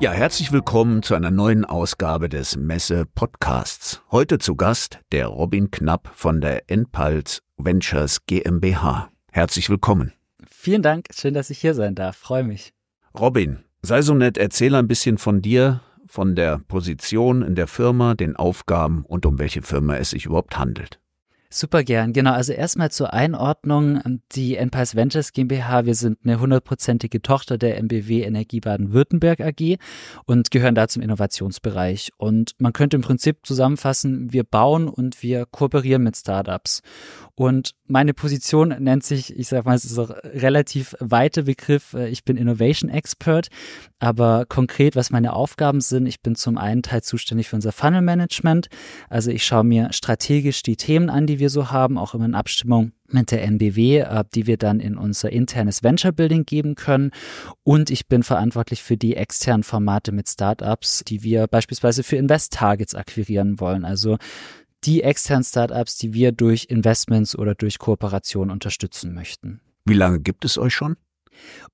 Ja, 0.00 0.10
herzlich 0.10 0.50
willkommen 0.50 1.04
zu 1.04 1.14
einer 1.14 1.30
neuen 1.30 1.64
Ausgabe 1.64 2.28
des 2.28 2.56
Messe 2.56 3.06
Podcasts. 3.14 4.02
Heute 4.10 4.38
zu 4.38 4.56
Gast 4.56 4.98
der 5.12 5.28
Robin 5.28 5.70
Knapp 5.70 6.10
von 6.14 6.40
der 6.40 6.68
Enpals 6.68 7.42
Ventures 7.56 8.26
GmbH. 8.26 9.08
Herzlich 9.30 9.70
willkommen. 9.70 10.12
Vielen 10.50 10.82
Dank, 10.82 11.06
schön, 11.14 11.32
dass 11.32 11.48
ich 11.48 11.58
hier 11.60 11.74
sein 11.74 11.94
darf. 11.94 12.16
Freue 12.16 12.42
mich. 12.42 12.74
Robin, 13.18 13.60
sei 13.82 14.02
so 14.02 14.14
nett, 14.14 14.36
erzähl 14.36 14.74
ein 14.74 14.88
bisschen 14.88 15.16
von 15.16 15.40
dir, 15.40 15.80
von 16.06 16.34
der 16.34 16.58
Position 16.58 17.42
in 17.42 17.54
der 17.54 17.68
Firma, 17.68 18.14
den 18.14 18.34
Aufgaben 18.34 19.04
und 19.06 19.24
um 19.26 19.38
welche 19.38 19.62
Firma 19.62 19.96
es 19.96 20.10
sich 20.10 20.26
überhaupt 20.26 20.58
handelt. 20.58 20.98
Super 21.56 21.84
gern, 21.84 22.12
genau. 22.12 22.32
Also 22.32 22.52
erstmal 22.52 22.90
zur 22.90 23.12
Einordnung. 23.12 24.00
Die 24.32 24.56
Empires 24.56 24.96
Ventures 24.96 25.32
GmbH, 25.32 25.86
wir 25.86 25.94
sind 25.94 26.18
eine 26.24 26.40
hundertprozentige 26.40 27.22
Tochter 27.22 27.58
der 27.58 27.78
MBW 27.78 28.22
Energie 28.22 28.58
Baden-Württemberg 28.58 29.40
AG 29.40 29.76
und 30.24 30.50
gehören 30.50 30.74
da 30.74 30.88
zum 30.88 31.00
Innovationsbereich. 31.00 32.10
Und 32.16 32.56
man 32.58 32.72
könnte 32.72 32.96
im 32.96 33.02
Prinzip 33.02 33.46
zusammenfassen, 33.46 34.32
wir 34.32 34.42
bauen 34.42 34.88
und 34.88 35.22
wir 35.22 35.46
kooperieren 35.46 36.02
mit 36.02 36.16
Startups. 36.16 36.82
Und 37.36 37.74
meine 37.86 38.14
Position 38.14 38.68
nennt 38.78 39.04
sich, 39.04 39.36
ich 39.36 39.48
sag 39.48 39.64
mal, 39.64 39.74
es 39.74 39.84
ist 39.84 39.98
auch 39.98 40.10
relativ 40.24 40.94
weiter 41.00 41.42
Begriff. 41.42 41.94
Ich 41.94 42.24
bin 42.24 42.36
Innovation 42.36 42.88
Expert, 42.88 43.48
aber 43.98 44.46
konkret, 44.46 44.94
was 44.94 45.10
meine 45.10 45.32
Aufgaben 45.32 45.80
sind, 45.80 46.06
ich 46.06 46.20
bin 46.20 46.36
zum 46.36 46.58
einen 46.58 46.82
Teil 46.82 47.02
zuständig 47.02 47.48
für 47.48 47.56
unser 47.56 47.72
Funnel 47.72 48.02
Management. 48.02 48.68
Also 49.08 49.30
ich 49.30 49.44
schaue 49.44 49.64
mir 49.64 49.92
strategisch 49.92 50.62
die 50.62 50.76
Themen 50.76 51.10
an, 51.10 51.26
die 51.26 51.40
wir 51.40 51.43
so 51.48 51.70
haben, 51.70 51.98
auch 51.98 52.14
immer 52.14 52.24
in 52.24 52.34
Abstimmung 52.34 52.92
mit 53.08 53.30
der 53.30 53.42
NBW, 53.44 53.98
äh, 53.98 54.24
die 54.34 54.46
wir 54.46 54.56
dann 54.56 54.80
in 54.80 54.96
unser 54.96 55.30
internes 55.30 55.82
Venture 55.82 56.12
Building 56.12 56.44
geben 56.44 56.74
können. 56.74 57.10
Und 57.62 57.90
ich 57.90 58.08
bin 58.08 58.22
verantwortlich 58.22 58.82
für 58.82 58.96
die 58.96 59.16
externen 59.16 59.62
Formate 59.62 60.12
mit 60.12 60.28
Startups, 60.28 61.04
die 61.06 61.22
wir 61.22 61.46
beispielsweise 61.46 62.02
für 62.02 62.16
Invest 62.16 62.52
Targets 62.52 62.94
akquirieren 62.94 63.60
wollen. 63.60 63.84
Also 63.84 64.18
die 64.84 65.02
externen 65.02 65.44
Startups, 65.44 65.96
die 65.96 66.12
wir 66.12 66.32
durch 66.32 66.66
Investments 66.68 67.36
oder 67.36 67.54
durch 67.54 67.78
Kooperation 67.78 68.50
unterstützen 68.50 69.14
möchten. 69.14 69.60
Wie 69.84 69.94
lange 69.94 70.20
gibt 70.20 70.44
es 70.44 70.58
euch 70.58 70.74
schon? 70.74 70.96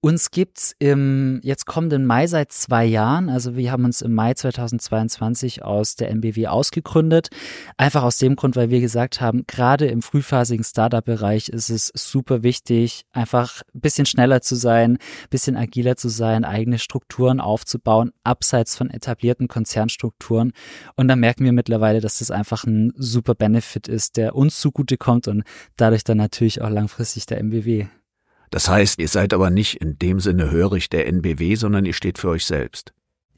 Uns 0.00 0.30
gibt's 0.30 0.74
im 0.78 1.40
jetzt 1.42 1.66
kommenden 1.66 2.06
Mai 2.06 2.26
seit 2.26 2.52
zwei 2.52 2.84
Jahren. 2.84 3.28
Also 3.28 3.56
wir 3.56 3.70
haben 3.70 3.84
uns 3.84 4.02
im 4.02 4.14
Mai 4.14 4.34
2022 4.34 5.62
aus 5.62 5.96
der 5.96 6.10
MBW 6.10 6.46
ausgegründet. 6.46 7.28
Einfach 7.76 8.02
aus 8.02 8.18
dem 8.18 8.36
Grund, 8.36 8.56
weil 8.56 8.70
wir 8.70 8.80
gesagt 8.80 9.20
haben, 9.20 9.44
gerade 9.46 9.86
im 9.86 10.02
frühphasigen 10.02 10.64
Startup-Bereich 10.64 11.48
ist 11.48 11.70
es 11.70 11.92
super 11.94 12.42
wichtig, 12.42 13.04
einfach 13.12 13.62
ein 13.74 13.80
bisschen 13.80 14.06
schneller 14.06 14.40
zu 14.40 14.54
sein, 14.54 14.92
ein 14.92 15.28
bisschen 15.30 15.56
agiler 15.56 15.96
zu 15.96 16.08
sein, 16.08 16.44
eigene 16.44 16.78
Strukturen 16.78 17.40
aufzubauen, 17.40 18.12
abseits 18.24 18.76
von 18.76 18.90
etablierten 18.90 19.48
Konzernstrukturen. 19.48 20.52
Und 20.96 21.08
da 21.08 21.16
merken 21.16 21.44
wir 21.44 21.52
mittlerweile, 21.52 22.00
dass 22.00 22.18
das 22.18 22.30
einfach 22.30 22.64
ein 22.64 22.92
super 22.96 23.34
Benefit 23.34 23.88
ist, 23.88 24.16
der 24.16 24.34
uns 24.34 24.60
zugutekommt 24.60 25.28
und 25.28 25.44
dadurch 25.76 26.04
dann 26.04 26.18
natürlich 26.18 26.62
auch 26.62 26.70
langfristig 26.70 27.26
der 27.26 27.38
MBW. 27.42 27.86
Das 28.50 28.68
heißt, 28.68 28.98
ihr 28.98 29.08
seid 29.08 29.32
aber 29.32 29.50
nicht 29.50 29.80
in 29.80 29.98
dem 29.98 30.20
Sinne 30.20 30.50
hörig 30.50 30.90
der 30.90 31.06
NBW, 31.06 31.54
sondern 31.54 31.86
ihr 31.86 31.94
steht 31.94 32.18
für 32.18 32.30
euch 32.30 32.44
selbst. 32.44 32.92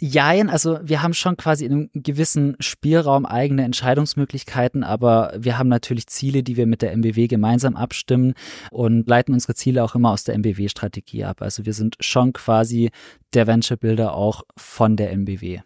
Jein, 0.04 0.50
also 0.50 0.80
wir 0.82 1.00
haben 1.00 1.14
schon 1.14 1.36
quasi 1.36 1.64
in 1.64 1.72
einem 1.72 1.90
gewissen 1.94 2.56
Spielraum 2.58 3.24
eigene 3.24 3.62
Entscheidungsmöglichkeiten, 3.62 4.82
aber 4.82 5.32
wir 5.38 5.58
haben 5.58 5.68
natürlich 5.68 6.08
Ziele, 6.08 6.42
die 6.42 6.56
wir 6.56 6.66
mit 6.66 6.82
der 6.82 6.90
MBW 6.90 7.28
gemeinsam 7.28 7.76
abstimmen 7.76 8.34
und 8.72 9.06
leiten 9.08 9.32
unsere 9.32 9.54
Ziele 9.54 9.84
auch 9.84 9.94
immer 9.94 10.10
aus 10.10 10.24
der 10.24 10.34
MBW-Strategie 10.34 11.24
ab. 11.24 11.40
Also 11.40 11.66
wir 11.66 11.72
sind 11.72 11.96
schon 12.00 12.32
quasi 12.32 12.90
der 13.32 13.46
Venture 13.46 13.76
Builder 13.76 14.14
auch 14.14 14.42
von 14.56 14.96
der 14.96 15.12
MBW. 15.12 15.60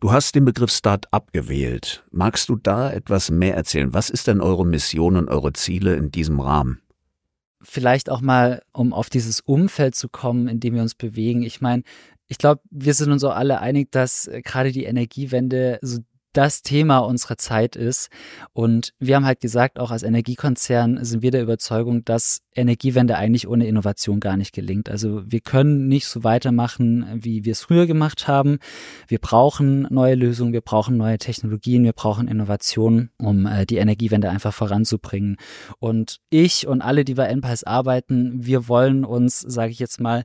Du 0.00 0.10
hast 0.10 0.34
den 0.34 0.46
Begriff 0.46 0.70
Start-up 0.70 1.34
gewählt. 1.34 2.02
Magst 2.10 2.48
du 2.48 2.56
da 2.56 2.90
etwas 2.90 3.30
mehr 3.30 3.56
erzählen? 3.56 3.92
Was 3.92 4.08
ist 4.08 4.26
denn 4.26 4.40
eure 4.40 4.64
Mission 4.64 5.16
und 5.16 5.28
eure 5.28 5.52
Ziele 5.52 5.96
in 5.96 6.10
diesem 6.10 6.40
Rahmen? 6.40 6.80
Vielleicht 7.66 8.10
auch 8.10 8.20
mal, 8.20 8.62
um 8.72 8.92
auf 8.92 9.10
dieses 9.10 9.40
Umfeld 9.40 9.94
zu 9.94 10.08
kommen, 10.08 10.48
in 10.48 10.60
dem 10.60 10.74
wir 10.74 10.82
uns 10.82 10.94
bewegen. 10.94 11.42
Ich 11.42 11.60
meine, 11.60 11.82
ich 12.28 12.38
glaube, 12.38 12.60
wir 12.70 12.94
sind 12.94 13.12
uns 13.12 13.24
auch 13.24 13.34
alle 13.34 13.60
einig, 13.60 13.90
dass 13.90 14.26
äh, 14.26 14.40
gerade 14.42 14.72
die 14.72 14.84
Energiewende 14.84 15.78
so 15.82 15.98
das 16.36 16.62
Thema 16.62 16.98
unserer 16.98 17.38
Zeit 17.38 17.76
ist. 17.76 18.10
Und 18.52 18.92
wir 18.98 19.16
haben 19.16 19.24
halt 19.24 19.40
gesagt, 19.40 19.78
auch 19.78 19.90
als 19.90 20.02
Energiekonzern 20.02 21.02
sind 21.04 21.22
wir 21.22 21.30
der 21.30 21.42
Überzeugung, 21.42 22.04
dass 22.04 22.42
Energiewende 22.54 23.16
eigentlich 23.16 23.48
ohne 23.48 23.66
Innovation 23.66 24.20
gar 24.20 24.36
nicht 24.36 24.52
gelingt. 24.52 24.90
Also 24.90 25.22
wir 25.26 25.40
können 25.40 25.88
nicht 25.88 26.06
so 26.06 26.24
weitermachen, 26.24 27.06
wie 27.14 27.44
wir 27.44 27.52
es 27.52 27.62
früher 27.62 27.86
gemacht 27.86 28.28
haben. 28.28 28.58
Wir 29.08 29.18
brauchen 29.18 29.86
neue 29.90 30.14
Lösungen, 30.14 30.52
wir 30.52 30.60
brauchen 30.60 30.96
neue 30.96 31.18
Technologien, 31.18 31.84
wir 31.84 31.92
brauchen 31.92 32.28
Innovationen, 32.28 33.10
um 33.18 33.46
äh, 33.46 33.64
die 33.64 33.76
Energiewende 33.76 34.28
einfach 34.28 34.52
voranzubringen. 34.52 35.36
Und 35.78 36.20
ich 36.28 36.66
und 36.66 36.82
alle, 36.82 37.04
die 37.04 37.14
bei 37.14 37.26
Enpals 37.26 37.64
arbeiten, 37.64 38.44
wir 38.44 38.68
wollen 38.68 39.04
uns, 39.04 39.40
sage 39.40 39.72
ich 39.72 39.78
jetzt 39.78 40.00
mal, 40.00 40.24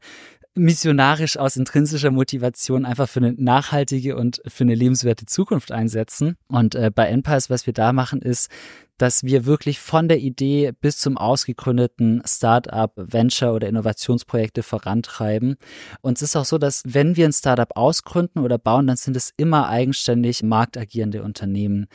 missionarisch 0.53 1.38
aus 1.38 1.56
intrinsischer 1.56 2.12
Motivation 2.12 2.85
einfach 2.85 3.07
für 3.07 3.22
eine 3.22 3.34
nachhaltige 3.34 4.17
und 4.17 4.41
für 4.47 4.66
eine 4.66 4.75
lebenswerte 4.75 5.25
Zukunft 5.25 5.72
einsetzen. 5.72 6.35
Und 6.47 6.75
äh, 6.75 6.91
bei 6.94 7.07
Empires, 7.07 7.50
was 7.50 7.66
wir 7.66 7.73
da 7.73 7.94
machen, 7.94 8.22
ist, 8.22 8.50
dass 8.97 9.23
wir 9.23 9.45
wirklich 9.45 9.79
von 9.79 10.07
der 10.07 10.19
Idee 10.19 10.73
bis 10.79 10.97
zum 10.97 11.17
ausgegründeten 11.17 12.22
Startup, 12.25 12.91
Venture 12.95 13.53
oder 13.53 13.67
Innovationsprojekte 13.67 14.62
vorantreiben. 14.62 15.56
Und 16.01 16.17
es 16.17 16.22
ist 16.22 16.35
auch 16.35 16.45
so, 16.45 16.59
dass 16.59 16.83
wenn 16.85 17.16
wir 17.16 17.25
ein 17.25 17.33
Startup 17.33 17.75
ausgründen 17.75 18.44
oder 18.44 18.59
bauen, 18.59 18.85
dann 18.85 18.97
sind 18.97 19.16
es 19.18 19.33
immer 19.38 19.69
eigenständig 19.69 20.44
marktagierende 20.44 21.23
Unternehmen. 21.23 21.88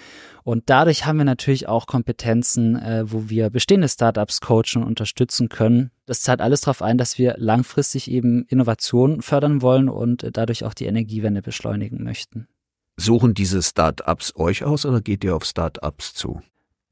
Und 0.42 0.64
dadurch 0.66 1.06
haben 1.06 1.18
wir 1.18 1.24
natürlich 1.24 1.68
auch 1.68 1.86
Kompetenzen, 1.86 2.74
äh, 2.74 3.04
wo 3.06 3.28
wir 3.28 3.50
bestehende 3.50 3.88
Startups 3.88 4.40
coachen 4.40 4.82
und 4.82 4.84
unterstützen 4.84 5.48
können. 5.48 5.90
Das 6.06 6.20
zahlt 6.20 6.40
alles 6.40 6.60
darauf 6.62 6.82
ein, 6.82 6.98
dass 6.98 7.18
wir 7.18 7.34
langfristig 7.36 8.10
eben 8.10 8.44
Innovationen 8.46 9.22
fördern 9.22 9.60
wollen 9.60 9.88
und 9.88 10.26
dadurch 10.32 10.64
auch 10.64 10.74
die 10.74 10.86
Energiewende 10.86 11.42
beschleunigen 11.42 12.02
möchten. 12.02 12.48
Suchen 12.96 13.34
diese 13.34 13.62
Startups 13.62 14.34
euch 14.36 14.64
aus 14.64 14.86
oder 14.86 15.00
geht 15.00 15.24
ihr 15.24 15.36
auf 15.36 15.44
Startups 15.44 16.14
zu? 16.14 16.40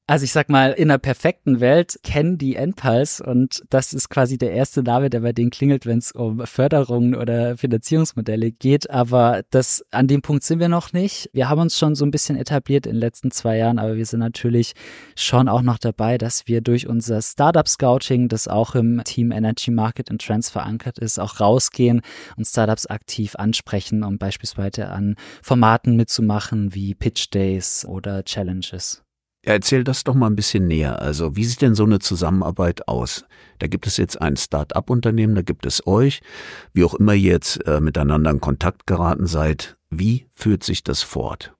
Also 0.06 0.24
ich 0.24 0.32
sag 0.32 0.50
mal, 0.50 0.72
in 0.72 0.90
einer 0.90 0.98
perfekten 0.98 1.60
Welt 1.60 1.98
kennen 2.02 2.36
die 2.36 2.56
Endpals 2.56 3.22
und 3.22 3.62
das 3.70 3.94
ist 3.94 4.10
quasi 4.10 4.36
der 4.36 4.52
erste 4.52 4.82
Name, 4.82 5.08
der 5.08 5.20
bei 5.20 5.32
denen 5.32 5.48
klingelt, 5.48 5.86
wenn 5.86 5.96
es 5.96 6.12
um 6.12 6.44
Förderungen 6.44 7.14
oder 7.14 7.56
Finanzierungsmodelle 7.56 8.52
geht. 8.52 8.90
Aber 8.90 9.44
das 9.48 9.82
an 9.92 10.06
dem 10.06 10.20
Punkt 10.20 10.44
sind 10.44 10.58
wir 10.58 10.68
noch 10.68 10.92
nicht. 10.92 11.30
Wir 11.32 11.48
haben 11.48 11.62
uns 11.62 11.78
schon 11.78 11.94
so 11.94 12.04
ein 12.04 12.10
bisschen 12.10 12.36
etabliert 12.36 12.84
in 12.84 12.92
den 12.92 13.00
letzten 13.00 13.30
zwei 13.30 13.56
Jahren, 13.56 13.78
aber 13.78 13.96
wir 13.96 14.04
sind 14.04 14.20
natürlich 14.20 14.74
schon 15.16 15.48
auch 15.48 15.62
noch 15.62 15.78
dabei, 15.78 16.18
dass 16.18 16.46
wir 16.46 16.60
durch 16.60 16.86
unser 16.86 17.22
Startup 17.22 17.66
Scouting, 17.66 18.28
das 18.28 18.46
auch 18.46 18.74
im 18.74 19.02
Team 19.04 19.32
Energy 19.32 19.70
Market 19.70 20.10
and 20.10 20.20
Trends 20.20 20.50
verankert 20.50 20.98
ist, 20.98 21.18
auch 21.18 21.40
rausgehen 21.40 22.02
und 22.36 22.44
Startups 22.46 22.84
aktiv 22.84 23.36
ansprechen, 23.36 24.02
um 24.02 24.18
beispielsweise 24.18 24.90
an 24.90 25.16
Formaten 25.42 25.96
mitzumachen 25.96 26.74
wie 26.74 26.94
Pitch 26.94 27.30
Days 27.32 27.86
oder 27.86 28.22
Challenges. 28.22 29.03
Erzähl 29.46 29.84
das 29.84 30.04
doch 30.04 30.14
mal 30.14 30.28
ein 30.28 30.36
bisschen 30.36 30.66
näher. 30.66 31.00
Also, 31.00 31.36
wie 31.36 31.44
sieht 31.44 31.60
denn 31.60 31.74
so 31.74 31.84
eine 31.84 31.98
Zusammenarbeit 31.98 32.88
aus? 32.88 33.24
Da 33.58 33.66
gibt 33.66 33.86
es 33.86 33.98
jetzt 33.98 34.20
ein 34.20 34.36
Start-up-Unternehmen, 34.36 35.34
da 35.34 35.42
gibt 35.42 35.66
es 35.66 35.86
euch, 35.86 36.22
wie 36.72 36.84
auch 36.84 36.94
immer 36.94 37.12
ihr 37.14 37.32
jetzt 37.32 37.66
äh, 37.66 37.80
miteinander 37.80 38.30
in 38.30 38.40
Kontakt 38.40 38.86
geraten 38.86 39.26
seid. 39.26 39.76
Wie 39.90 40.26
führt 40.34 40.64
sich 40.64 40.82
das 40.82 41.02
fort? 41.02 41.54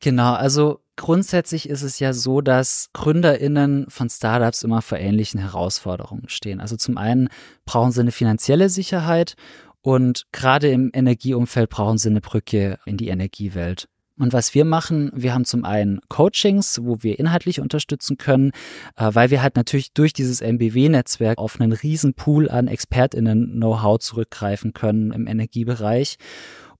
Genau, 0.00 0.34
also 0.34 0.80
grundsätzlich 0.96 1.68
ist 1.68 1.82
es 1.82 1.98
ja 1.98 2.12
so, 2.12 2.40
dass 2.40 2.90
GründerInnen 2.92 3.86
von 3.88 4.08
Startups 4.08 4.62
immer 4.62 4.80
vor 4.80 4.98
ähnlichen 4.98 5.40
Herausforderungen 5.40 6.28
stehen. 6.28 6.60
Also 6.60 6.76
zum 6.76 6.98
einen 6.98 7.28
brauchen 7.64 7.90
sie 7.90 8.00
eine 8.00 8.12
finanzielle 8.12 8.68
Sicherheit 8.68 9.34
und 9.80 10.26
gerade 10.32 10.68
im 10.70 10.90
Energieumfeld 10.92 11.70
brauchen 11.70 11.98
sie 11.98 12.10
eine 12.10 12.20
Brücke 12.20 12.78
in 12.84 12.96
die 12.96 13.08
Energiewelt. 13.08 13.88
Und 14.18 14.32
was 14.32 14.54
wir 14.54 14.64
machen, 14.64 15.10
wir 15.14 15.34
haben 15.34 15.44
zum 15.44 15.64
einen 15.64 16.00
Coachings, 16.08 16.80
wo 16.82 17.02
wir 17.02 17.18
inhaltlich 17.18 17.60
unterstützen 17.60 18.18
können, 18.18 18.52
äh, 18.96 19.10
weil 19.12 19.30
wir 19.30 19.42
halt 19.42 19.56
natürlich 19.56 19.92
durch 19.92 20.12
dieses 20.12 20.40
MBW-Netzwerk 20.40 21.38
auf 21.38 21.60
einen 21.60 21.72
riesen 21.72 22.14
Pool 22.14 22.50
an 22.50 22.68
ExpertInnen-Know-how 22.68 23.98
zurückgreifen 23.98 24.72
können 24.72 25.12
im 25.12 25.26
Energiebereich 25.26 26.16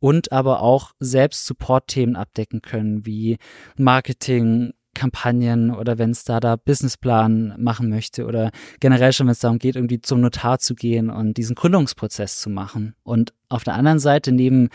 und 0.00 0.32
aber 0.32 0.62
auch 0.62 0.92
selbst 1.00 1.46
Support-Themen 1.46 2.16
abdecken 2.16 2.62
können, 2.62 3.04
wie 3.06 3.38
Marketing, 3.76 4.72
Kampagnen 4.94 5.70
oder 5.70 5.96
wenn 5.98 6.10
es 6.10 6.24
da 6.24 6.40
da 6.40 6.56
Businessplan 6.56 7.54
machen 7.56 7.88
möchte 7.88 8.26
oder 8.26 8.50
generell 8.80 9.12
schon, 9.12 9.26
wenn 9.26 9.32
es 9.32 9.38
darum 9.38 9.58
geht, 9.58 9.76
irgendwie 9.76 10.00
zum 10.00 10.20
Notar 10.20 10.58
zu 10.58 10.74
gehen 10.74 11.08
und 11.08 11.36
diesen 11.36 11.54
Gründungsprozess 11.54 12.40
zu 12.40 12.50
machen. 12.50 12.94
Und 13.04 13.32
auf 13.48 13.62
der 13.62 13.74
anderen 13.74 14.00
Seite 14.00 14.32
neben 14.32 14.70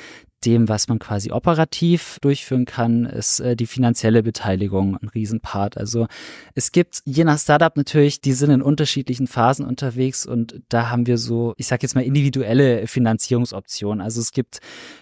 dem, 0.46 0.70
was 0.70 0.88
man 0.88 1.00
quasi 1.00 1.32
operativ 1.32 2.18
durchführen 2.22 2.66
kann, 2.66 3.06
ist 3.06 3.40
äh, 3.40 3.56
die 3.56 3.68
finanzielle 3.68 4.24
Beteiligung 4.24 4.98
ein 4.98 5.10
Riesenpart. 5.10 5.78
Also 5.78 6.08
es 6.56 6.72
gibt 6.72 7.02
je 7.06 7.24
nach 7.24 7.40
Startup 7.40 7.76
natürlich, 7.76 8.22
die 8.22 8.34
sind 8.34 8.52
in 8.52 8.62
unterschiedlichen 8.62 9.28
Phasen 9.28 9.66
unterwegs 9.66 10.26
und 10.26 10.62
da 10.70 10.90
haben 10.90 11.08
wir 11.08 11.18
so, 11.18 11.54
ich 11.58 11.68
sage 11.68 11.84
jetzt 11.84 11.96
mal 11.96 12.04
individuelle 12.04 12.88
Finanzierungsoptionen. 12.88 14.02
Also 14.02 14.22
es 14.22 14.32
gibt 14.32 14.60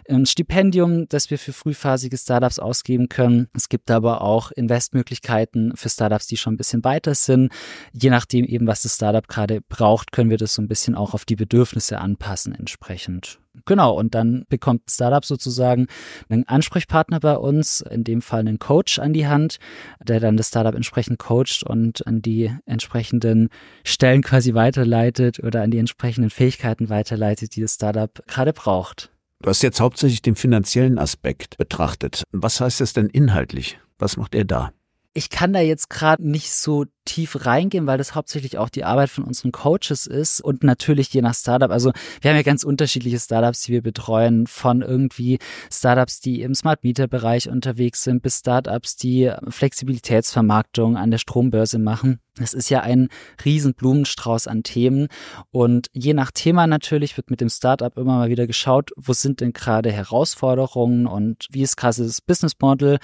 ein 0.07 0.25
Stipendium, 0.25 1.07
das 1.09 1.29
wir 1.29 1.37
für 1.37 1.53
frühphasige 1.53 2.17
Startups 2.17 2.59
ausgeben 2.59 3.09
können. 3.09 3.47
Es 3.53 3.69
gibt 3.69 3.91
aber 3.91 4.21
auch 4.21 4.51
Investmöglichkeiten 4.51 5.73
für 5.75 5.89
Startups, 5.89 6.27
die 6.27 6.37
schon 6.37 6.53
ein 6.53 6.57
bisschen 6.57 6.83
weiter 6.83 7.15
sind. 7.15 7.51
Je 7.91 8.09
nachdem 8.09 8.45
eben, 8.45 8.67
was 8.67 8.83
das 8.83 8.95
Startup 8.95 9.27
gerade 9.27 9.61
braucht, 9.61 10.11
können 10.11 10.29
wir 10.29 10.37
das 10.37 10.53
so 10.53 10.61
ein 10.61 10.67
bisschen 10.67 10.95
auch 10.95 11.13
auf 11.13 11.25
die 11.25 11.35
Bedürfnisse 11.35 11.99
anpassen 11.99 12.53
entsprechend. 12.53 13.40
Genau, 13.65 13.93
und 13.93 14.15
dann 14.15 14.45
bekommt 14.49 14.89
Startup 14.89 15.25
sozusagen 15.25 15.87
einen 16.29 16.47
Ansprechpartner 16.47 17.19
bei 17.19 17.35
uns, 17.35 17.81
in 17.81 18.03
dem 18.03 18.21
Fall 18.21 18.39
einen 18.39 18.59
Coach 18.59 18.99
an 18.99 19.13
die 19.13 19.27
Hand, 19.27 19.57
der 20.01 20.19
dann 20.19 20.37
das 20.37 20.47
Startup 20.47 20.73
entsprechend 20.73 21.19
coacht 21.19 21.63
und 21.65 22.07
an 22.07 22.21
die 22.21 22.51
entsprechenden 22.65 23.49
Stellen 23.83 24.21
quasi 24.21 24.53
weiterleitet 24.53 25.39
oder 25.39 25.63
an 25.63 25.71
die 25.71 25.79
entsprechenden 25.79 26.29
Fähigkeiten 26.29 26.89
weiterleitet, 26.89 27.55
die 27.55 27.61
das 27.61 27.75
Startup 27.75 28.11
gerade 28.27 28.53
braucht. 28.53 29.11
Du 29.41 29.49
hast 29.49 29.63
jetzt 29.63 29.81
hauptsächlich 29.81 30.21
den 30.21 30.35
finanziellen 30.35 30.97
Aspekt 30.97 31.57
betrachtet. 31.57 32.23
Was 32.31 32.61
heißt 32.61 32.79
das 32.79 32.93
denn 32.93 33.07
inhaltlich? 33.07 33.79
Was 33.97 34.15
macht 34.15 34.35
er 34.35 34.45
da? 34.45 34.71
Ich 35.13 35.29
kann 35.29 35.51
da 35.51 35.59
jetzt 35.59 35.89
gerade 35.89 36.27
nicht 36.27 36.51
so 36.51 36.85
tief 37.05 37.45
reingehen, 37.45 37.87
weil 37.87 37.97
das 37.97 38.15
hauptsächlich 38.15 38.57
auch 38.57 38.69
die 38.69 38.83
Arbeit 38.83 39.09
von 39.09 39.23
unseren 39.23 39.51
Coaches 39.51 40.05
ist 40.07 40.39
und 40.39 40.63
natürlich 40.63 41.11
je 41.13 41.21
nach 41.21 41.33
Startup. 41.33 41.71
Also 41.71 41.91
wir 42.21 42.29
haben 42.29 42.37
ja 42.37 42.43
ganz 42.43 42.63
unterschiedliche 42.63 43.19
Startups, 43.19 43.61
die 43.61 43.73
wir 43.73 43.81
betreuen, 43.81 44.47
von 44.47 44.81
irgendwie 44.81 45.39
Startups, 45.71 46.21
die 46.21 46.41
im 46.41 46.53
Smart 46.53 46.83
Meter 46.83 47.07
Bereich 47.07 47.49
unterwegs 47.49 48.03
sind, 48.03 48.21
bis 48.21 48.39
Startups, 48.39 48.95
die 48.95 49.31
Flexibilitätsvermarktung 49.49 50.95
an 50.95 51.11
der 51.11 51.17
Strombörse 51.17 51.79
machen. 51.79 52.19
Es 52.39 52.53
ist 52.53 52.69
ja 52.69 52.79
ein 52.79 53.09
riesen 53.43 53.73
Blumenstrauß 53.73 54.47
an 54.47 54.63
Themen 54.63 55.07
und 55.49 55.87
je 55.91 56.13
nach 56.13 56.31
Thema 56.31 56.65
natürlich 56.65 57.17
wird 57.17 57.29
mit 57.29 57.41
dem 57.41 57.49
Startup 57.49 57.95
immer 57.97 58.19
mal 58.19 58.29
wieder 58.29 58.47
geschaut, 58.47 58.91
wo 58.95 59.11
sind 59.11 59.41
denn 59.41 59.51
gerade 59.51 59.91
Herausforderungen 59.91 61.07
und 61.07 61.47
wie 61.51 61.61
ist 61.61 61.75
das 61.81 62.21
Business 62.21 62.53
Model 62.61 62.99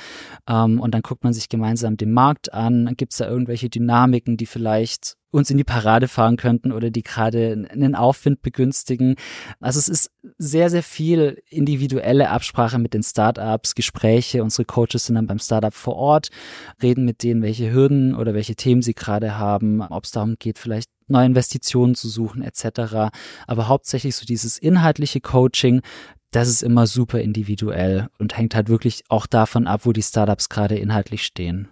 ähm, 0.48 0.80
und 0.80 0.92
dann 0.92 1.01
guckt 1.01 1.25
man 1.25 1.33
sich 1.33 1.50
gemeinsam 1.50 1.96
den 1.97 2.13
Markt 2.13 2.53
an, 2.53 2.94
gibt 2.95 3.11
es 3.11 3.17
da 3.17 3.27
irgendwelche 3.27 3.69
Dynamiken, 3.69 4.38
die 4.38 4.45
vielleicht 4.45 5.17
uns 5.29 5.49
in 5.49 5.57
die 5.57 5.63
Parade 5.63 6.07
fahren 6.07 6.38
könnten 6.38 6.71
oder 6.71 6.89
die 6.89 7.03
gerade 7.03 7.67
einen 7.69 7.95
Aufwind 7.95 8.41
begünstigen. 8.41 9.15
Also 9.59 9.77
es 9.79 9.89
ist 9.89 10.11
sehr, 10.38 10.69
sehr 10.69 10.83
viel 10.83 11.41
individuelle 11.49 12.29
Absprache 12.29 12.79
mit 12.79 12.94
den 12.94 13.03
Startups, 13.03 13.75
Gespräche. 13.75 14.44
Unsere 14.44 14.65
Coaches 14.65 15.05
sind 15.05 15.15
dann 15.15 15.27
beim 15.27 15.39
Startup 15.39 15.73
vor 15.73 15.95
Ort, 15.95 16.29
reden 16.81 17.05
mit 17.05 17.23
denen, 17.23 17.41
welche 17.41 17.71
Hürden 17.71 18.15
oder 18.15 18.33
welche 18.33 18.55
Themen 18.55 18.81
sie 18.81 18.94
gerade 18.94 19.38
haben, 19.38 19.81
ob 19.81 20.05
es 20.05 20.11
darum 20.11 20.35
geht, 20.39 20.57
vielleicht 20.59 20.89
neue 21.07 21.25
Investitionen 21.25 21.95
zu 21.95 22.09
suchen 22.09 22.41
etc. 22.41 23.11
Aber 23.47 23.67
hauptsächlich 23.67 24.15
so 24.15 24.25
dieses 24.25 24.57
inhaltliche 24.57 25.21
Coaching, 25.21 25.81
das 26.31 26.49
ist 26.49 26.61
immer 26.61 26.88
super 26.88 27.21
individuell 27.21 28.09
und 28.17 28.38
hängt 28.38 28.55
halt 28.55 28.69
wirklich 28.69 29.03
auch 29.09 29.27
davon 29.27 29.67
ab, 29.67 29.81
wo 29.83 29.94
die 29.94 30.03
Startups 30.03 30.49
gerade 30.49 30.77
inhaltlich 30.77 31.23
stehen. 31.23 31.69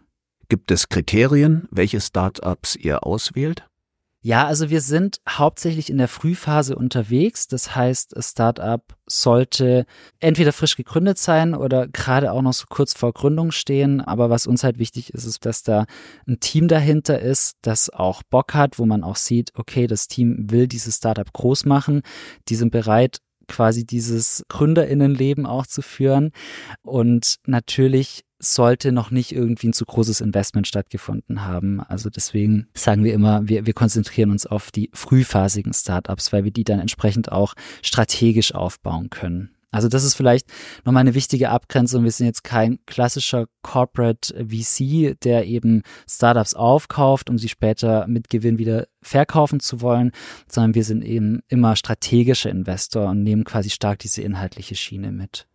Gibt 0.48 0.72
es 0.72 0.90
Kriterien, 0.90 1.68
welche 1.72 2.00
Startups 2.00 2.76
ihr 2.76 3.06
auswählt? 3.06 3.66
Ja, 4.26 4.48
also 4.48 4.72
wir 4.72 4.82
sind 4.82 5.20
hauptsächlich 5.30 5.92
in 5.92 6.00
der 6.00 6.08
Frühphase 6.08 6.76
unterwegs. 6.76 7.48
Das 7.48 7.76
heißt, 7.76 8.18
das 8.18 8.32
Startup 8.32 8.82
sollte 9.06 9.86
entweder 10.20 10.52
frisch 10.52 10.76
gegründet 10.76 11.20
sein 11.20 11.54
oder 11.54 11.88
gerade 11.88 12.32
auch 12.32 12.42
noch 12.42 12.54
so 12.54 12.66
kurz 12.68 12.94
vor 12.94 13.14
Gründung 13.14 13.52
stehen. 13.52 14.02
Aber 14.02 14.32
was 14.32 14.48
uns 14.48 14.64
halt 14.64 14.80
wichtig 14.80 15.14
ist, 15.14 15.26
ist, 15.26 15.46
dass 15.46 15.62
da 15.62 15.86
ein 16.28 16.40
Team 16.40 16.68
dahinter 16.68 17.20
ist, 17.20 17.58
das 17.62 17.92
auch 17.92 18.24
Bock 18.24 18.56
hat, 18.56 18.80
wo 18.80 18.88
man 18.88 19.04
auch 19.04 19.16
sieht, 19.16 19.52
okay, 19.54 19.86
das 19.86 20.08
Team 20.08 20.50
will 20.50 20.68
dieses 20.68 20.96
Startup 20.96 21.32
groß 21.32 21.66
machen. 21.66 22.02
Die 22.50 22.56
sind 22.56 22.72
bereit, 22.72 23.20
quasi 23.48 23.86
dieses 23.86 24.44
Gründerinnenleben 24.50 25.46
auch 25.46 25.66
zu 25.68 25.82
führen. 25.82 26.32
Und 26.82 27.36
natürlich 27.46 28.24
sollte 28.40 28.92
noch 28.92 29.12
nicht 29.12 29.32
irgendwie 29.32 29.68
ein 29.68 29.74
zu 29.74 29.86
großes 29.86 30.22
Investment 30.22 30.68
stattgefunden 30.68 31.46
haben. 31.46 31.82
Also 31.82 32.10
deswegen 32.10 32.68
sagen 32.74 33.04
wir 33.04 33.14
immer, 33.14 33.48
wir, 33.48 33.66
wir 33.66 33.74
konzentrieren 33.74 34.32
uns 34.32 34.46
auf 34.46 34.72
die 34.72 34.90
frühphasigen 34.94 35.74
Startups, 35.74 36.34
weil 36.34 36.44
wir 36.44 36.52
die 36.52 36.64
dann 36.64 36.80
entsprechend 36.80 37.32
auch 37.32 37.54
strategisch 37.82 38.54
aufbauen 38.54 39.10
können. 39.10 39.55
Also 39.76 39.90
das 39.90 40.06
ist 40.06 40.16
vielleicht 40.16 40.48
nochmal 40.86 41.02
eine 41.02 41.16
wichtige 41.16 41.50
Abgrenzung. 41.50 42.06
Wir 42.06 42.12
sind 42.12 42.28
jetzt 42.28 42.46
kein 42.46 42.80
klassischer 42.86 43.48
Corporate 43.62 44.34
VC, 44.48 45.20
der 45.22 45.46
eben 45.46 45.82
Startups 46.10 46.54
aufkauft, 46.54 47.30
um 47.30 47.38
sie 47.38 47.50
später 47.50 48.08
mit 48.08 48.30
Gewinn 48.30 48.58
wieder 48.58 48.88
verkaufen 49.02 49.60
zu 49.60 49.82
wollen, 49.82 50.12
sondern 50.50 50.76
wir 50.76 50.86
sind 50.86 51.04
eben 51.04 51.42
immer 51.50 51.76
strategischer 51.76 52.50
Investor 52.50 53.10
und 53.10 53.24
nehmen 53.24 53.44
quasi 53.44 53.70
stark 53.70 54.00
diese 54.00 54.22
inhaltliche 54.22 54.76
Schiene 54.76 55.12
mit. 55.12 55.46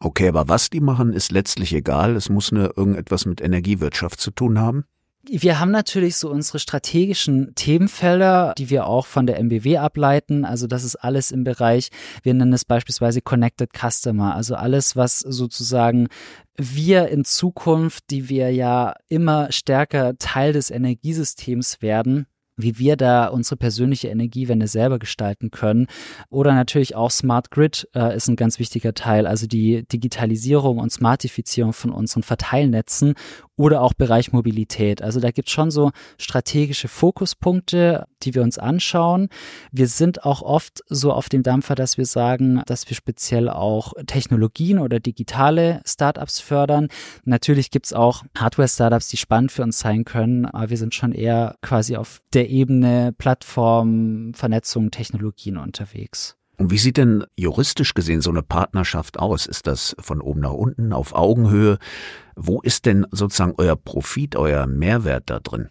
Okay, 0.00 0.28
aber 0.28 0.48
was 0.48 0.70
die 0.70 0.80
machen, 0.80 1.12
ist 1.12 1.30
letztlich 1.30 1.74
egal. 1.74 2.16
Es 2.16 2.30
muss 2.30 2.52
nur 2.52 2.76
irgendetwas 2.78 3.26
mit 3.26 3.42
Energiewirtschaft 3.42 4.20
zu 4.20 4.30
tun 4.30 4.58
haben. 4.58 4.84
Wir 5.28 5.58
haben 5.58 5.70
natürlich 5.70 6.16
so 6.16 6.30
unsere 6.30 6.58
strategischen 6.58 7.54
Themenfelder, 7.54 8.54
die 8.56 8.70
wir 8.70 8.86
auch 8.86 9.06
von 9.06 9.26
der 9.26 9.38
MBW 9.38 9.78
ableiten. 9.78 10.44
Also 10.44 10.66
das 10.66 10.84
ist 10.84 10.96
alles 10.96 11.32
im 11.32 11.44
Bereich, 11.44 11.90
wir 12.22 12.34
nennen 12.34 12.52
es 12.52 12.64
beispielsweise 12.64 13.20
Connected 13.20 13.70
Customer. 13.72 14.34
Also 14.34 14.54
alles, 14.54 14.96
was 14.96 15.20
sozusagen 15.20 16.08
wir 16.56 17.08
in 17.08 17.24
Zukunft, 17.24 18.10
die 18.10 18.28
wir 18.28 18.52
ja 18.52 18.94
immer 19.08 19.52
stärker 19.52 20.16
Teil 20.18 20.52
des 20.52 20.70
Energiesystems 20.70 21.82
werden, 21.82 22.26
wie 22.56 22.78
wir 22.78 22.96
da 22.96 23.28
unsere 23.28 23.56
persönliche 23.56 24.08
Energiewende 24.08 24.66
selber 24.66 24.98
gestalten 24.98 25.50
können. 25.50 25.86
Oder 26.30 26.54
natürlich 26.54 26.94
auch 26.94 27.10
Smart 27.10 27.50
Grid 27.50 27.88
äh, 27.94 28.16
ist 28.16 28.28
ein 28.28 28.36
ganz 28.36 28.58
wichtiger 28.58 28.94
Teil, 28.94 29.26
also 29.26 29.46
die 29.46 29.86
Digitalisierung 29.86 30.78
und 30.78 30.90
Smartifizierung 30.90 31.72
von 31.72 31.90
unseren 31.90 32.22
Verteilnetzen 32.22 33.14
oder 33.56 33.82
auch 33.82 33.94
Bereich 33.94 34.32
Mobilität. 34.32 35.02
Also 35.02 35.18
da 35.18 35.30
gibt 35.30 35.48
es 35.48 35.54
schon 35.54 35.70
so 35.70 35.90
strategische 36.18 36.88
Fokuspunkte, 36.88 38.06
die 38.22 38.34
wir 38.34 38.42
uns 38.42 38.58
anschauen. 38.58 39.28
Wir 39.72 39.88
sind 39.88 40.24
auch 40.24 40.42
oft 40.42 40.82
so 40.88 41.12
auf 41.12 41.28
dem 41.28 41.42
Dampfer, 41.42 41.74
dass 41.74 41.96
wir 41.96 42.04
sagen, 42.04 42.62
dass 42.66 42.88
wir 42.88 42.94
speziell 42.94 43.48
auch 43.48 43.94
Technologien 44.06 44.78
oder 44.78 45.00
digitale 45.00 45.80
Startups 45.86 46.40
fördern. 46.40 46.88
Natürlich 47.24 47.70
gibt 47.70 47.86
es 47.86 47.92
auch 47.92 48.24
Hardware-Startups, 48.36 49.08
die 49.08 49.16
spannend 49.16 49.52
für 49.52 49.62
uns 49.62 49.78
sein 49.78 50.04
können, 50.04 50.44
aber 50.44 50.70
wir 50.70 50.76
sind 50.76 50.94
schon 50.94 51.12
eher 51.12 51.56
quasi 51.62 51.96
auf 51.96 52.20
der 52.34 52.45
Ebene 52.46 53.12
Plattform, 53.16 54.32
Vernetzung, 54.34 54.90
Technologien 54.90 55.56
unterwegs. 55.56 56.36
Und 56.58 56.70
wie 56.70 56.78
sieht 56.78 56.96
denn 56.96 57.24
juristisch 57.36 57.92
gesehen 57.94 58.22
so 58.22 58.30
eine 58.30 58.42
Partnerschaft 58.42 59.18
aus? 59.18 59.46
Ist 59.46 59.66
das 59.66 59.94
von 59.98 60.20
oben 60.20 60.40
nach 60.40 60.52
unten, 60.52 60.92
auf 60.92 61.14
Augenhöhe? 61.14 61.78
Wo 62.34 62.60
ist 62.62 62.86
denn 62.86 63.06
sozusagen 63.10 63.54
euer 63.58 63.76
Profit, 63.76 64.36
euer 64.36 64.66
Mehrwert 64.66 65.28
da 65.28 65.40
drin? 65.40 65.68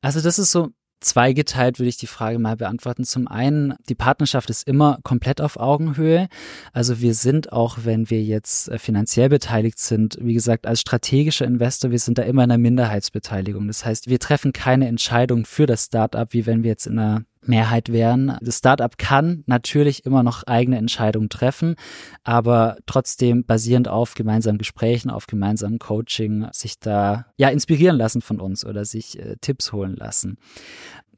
Also 0.00 0.20
das 0.20 0.38
ist 0.38 0.52
so 0.52 0.68
zweigeteilt, 1.00 1.78
würde 1.78 1.88
ich 1.88 1.96
die 1.96 2.06
Frage 2.06 2.38
mal 2.38 2.56
beantworten. 2.56 3.04
Zum 3.04 3.28
einen, 3.28 3.74
die 3.88 3.94
Partnerschaft 3.94 4.50
ist 4.50 4.66
immer 4.66 4.98
komplett 5.02 5.40
auf 5.40 5.58
Augenhöhe. 5.58 6.28
Also 6.72 7.00
wir 7.00 7.14
sind 7.14 7.52
auch, 7.52 7.78
wenn 7.84 8.10
wir 8.10 8.22
jetzt 8.22 8.68
äh, 8.68 8.78
finanziell 8.78 9.28
beteiligt 9.28 9.78
sind, 9.78 10.18
wie 10.20 10.34
gesagt, 10.34 10.66
als 10.66 10.80
strategischer 10.80 11.46
Investor, 11.46 11.90
wir 11.90 11.98
sind 11.98 12.18
da 12.18 12.22
immer 12.22 12.44
in 12.44 12.50
einer 12.50 12.58
Minderheitsbeteiligung. 12.58 13.66
Das 13.66 13.84
heißt, 13.84 14.08
wir 14.08 14.18
treffen 14.18 14.52
keine 14.52 14.88
Entscheidung 14.88 15.44
für 15.44 15.66
das 15.66 15.84
Startup, 15.84 16.32
wie 16.32 16.46
wenn 16.46 16.62
wir 16.62 16.70
jetzt 16.70 16.86
in 16.86 16.98
einer 16.98 17.24
Mehrheit 17.48 17.90
wären. 17.92 18.36
Das 18.40 18.58
Startup 18.58 18.96
kann 18.98 19.42
natürlich 19.46 20.04
immer 20.06 20.22
noch 20.22 20.44
eigene 20.44 20.78
Entscheidungen 20.78 21.28
treffen, 21.28 21.74
aber 22.22 22.76
trotzdem 22.86 23.44
basierend 23.44 23.88
auf 23.88 24.14
gemeinsamen 24.14 24.58
Gesprächen, 24.58 25.10
auf 25.10 25.26
gemeinsamem 25.26 25.78
Coaching, 25.78 26.46
sich 26.52 26.78
da 26.78 27.26
ja 27.36 27.48
inspirieren 27.48 27.96
lassen 27.96 28.20
von 28.20 28.40
uns 28.40 28.64
oder 28.64 28.84
sich 28.84 29.18
äh, 29.18 29.36
Tipps 29.40 29.72
holen 29.72 29.96
lassen. 29.96 30.36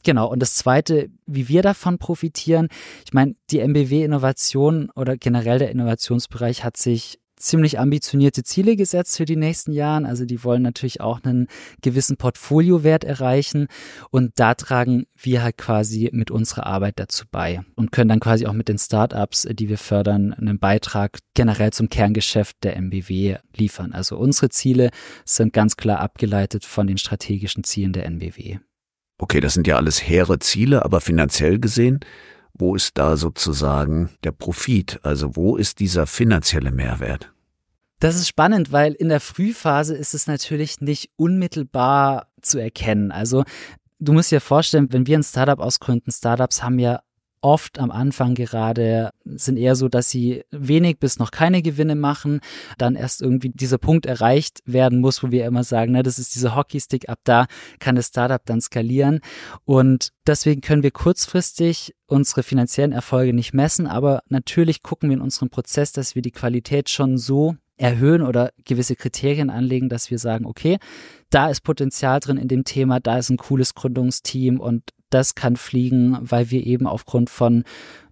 Genau, 0.02 0.30
und 0.30 0.40
das 0.40 0.54
Zweite, 0.54 1.10
wie 1.26 1.48
wir 1.48 1.62
davon 1.62 1.98
profitieren, 1.98 2.68
ich 3.04 3.12
meine, 3.12 3.34
die 3.50 3.58
MBW-Innovation 3.60 4.88
oder 4.96 5.18
generell 5.18 5.58
der 5.58 5.70
Innovationsbereich 5.70 6.64
hat 6.64 6.78
sich 6.78 7.18
ziemlich 7.40 7.78
ambitionierte 7.78 8.42
Ziele 8.42 8.76
gesetzt 8.76 9.16
für 9.16 9.24
die 9.24 9.36
nächsten 9.36 9.72
Jahren. 9.72 10.06
Also 10.06 10.24
die 10.24 10.44
wollen 10.44 10.62
natürlich 10.62 11.00
auch 11.00 11.22
einen 11.22 11.48
gewissen 11.82 12.16
Portfoliowert 12.16 13.04
erreichen 13.04 13.66
und 14.10 14.32
da 14.36 14.54
tragen 14.54 15.06
wir 15.16 15.42
halt 15.42 15.58
quasi 15.58 16.10
mit 16.12 16.30
unserer 16.30 16.66
Arbeit 16.66 16.98
dazu 16.98 17.24
bei 17.30 17.60
und 17.76 17.92
können 17.92 18.08
dann 18.08 18.20
quasi 18.20 18.46
auch 18.46 18.52
mit 18.52 18.68
den 18.68 18.78
Startups, 18.78 19.48
die 19.50 19.68
wir 19.68 19.78
fördern, 19.78 20.32
einen 20.32 20.58
Beitrag 20.58 21.18
generell 21.34 21.72
zum 21.72 21.88
Kerngeschäft 21.88 22.56
der 22.62 22.76
MBW 22.76 23.36
liefern. 23.56 23.92
Also 23.92 24.16
unsere 24.16 24.50
Ziele 24.50 24.90
sind 25.24 25.52
ganz 25.52 25.76
klar 25.76 26.00
abgeleitet 26.00 26.64
von 26.64 26.86
den 26.86 26.98
strategischen 26.98 27.64
Zielen 27.64 27.92
der 27.92 28.06
NBW. 28.06 28.58
Okay, 29.18 29.40
das 29.40 29.52
sind 29.52 29.66
ja 29.66 29.76
alles 29.76 30.02
hehre 30.08 30.38
Ziele, 30.38 30.82
aber 30.84 31.02
finanziell 31.02 31.58
gesehen, 31.58 32.00
wo 32.60 32.74
ist 32.74 32.98
da 32.98 33.16
sozusagen 33.16 34.10
der 34.24 34.32
Profit? 34.32 35.00
Also 35.02 35.36
wo 35.36 35.56
ist 35.56 35.80
dieser 35.80 36.06
finanzielle 36.06 36.70
Mehrwert? 36.70 37.32
Das 38.00 38.16
ist 38.16 38.28
spannend, 38.28 38.72
weil 38.72 38.92
in 38.92 39.08
der 39.08 39.20
Frühphase 39.20 39.94
ist 39.94 40.14
es 40.14 40.26
natürlich 40.26 40.80
nicht 40.80 41.10
unmittelbar 41.16 42.28
zu 42.40 42.58
erkennen. 42.58 43.12
Also 43.12 43.44
du 43.98 44.12
musst 44.12 44.30
dir 44.30 44.40
vorstellen, 44.40 44.92
wenn 44.92 45.06
wir 45.06 45.18
ein 45.18 45.22
Startup 45.22 45.58
ausgründen, 45.58 46.12
Startups 46.12 46.62
haben 46.62 46.78
ja 46.78 47.00
oft 47.42 47.78
am 47.78 47.90
Anfang 47.90 48.34
gerade 48.34 49.10
sind 49.24 49.56
eher 49.56 49.76
so, 49.76 49.88
dass 49.88 50.10
sie 50.10 50.44
wenig 50.50 50.98
bis 50.98 51.18
noch 51.18 51.30
keine 51.30 51.62
Gewinne 51.62 51.94
machen, 51.94 52.40
dann 52.78 52.96
erst 52.96 53.22
irgendwie 53.22 53.50
dieser 53.50 53.78
Punkt 53.78 54.06
erreicht 54.06 54.60
werden 54.64 55.00
muss, 55.00 55.22
wo 55.22 55.30
wir 55.30 55.46
immer 55.46 55.64
sagen, 55.64 55.92
ne, 55.92 56.02
das 56.02 56.18
ist 56.18 56.34
dieser 56.34 56.54
Hockeystick, 56.54 57.08
ab 57.08 57.20
da 57.24 57.46
kann 57.78 57.96
das 57.96 58.08
Startup 58.08 58.44
dann 58.44 58.60
skalieren. 58.60 59.20
Und 59.64 60.12
deswegen 60.26 60.60
können 60.60 60.82
wir 60.82 60.90
kurzfristig 60.90 61.94
unsere 62.06 62.42
finanziellen 62.42 62.92
Erfolge 62.92 63.32
nicht 63.32 63.54
messen, 63.54 63.86
aber 63.86 64.22
natürlich 64.28 64.82
gucken 64.82 65.08
wir 65.08 65.16
in 65.16 65.22
unserem 65.22 65.50
Prozess, 65.50 65.92
dass 65.92 66.14
wir 66.14 66.22
die 66.22 66.32
Qualität 66.32 66.90
schon 66.90 67.16
so 67.18 67.56
erhöhen 67.76 68.22
oder 68.22 68.52
gewisse 68.64 68.94
Kriterien 68.94 69.48
anlegen, 69.48 69.88
dass 69.88 70.10
wir 70.10 70.18
sagen, 70.18 70.44
okay, 70.44 70.78
da 71.30 71.48
ist 71.48 71.62
Potenzial 71.62 72.20
drin 72.20 72.36
in 72.36 72.48
dem 72.48 72.64
Thema, 72.64 73.00
da 73.00 73.16
ist 73.16 73.30
ein 73.30 73.38
cooles 73.38 73.74
Gründungsteam 73.74 74.60
und 74.60 74.90
das 75.10 75.34
kann 75.34 75.56
fliegen, 75.56 76.18
weil 76.20 76.50
wir 76.50 76.64
eben 76.64 76.86
aufgrund 76.86 77.30
von 77.30 77.64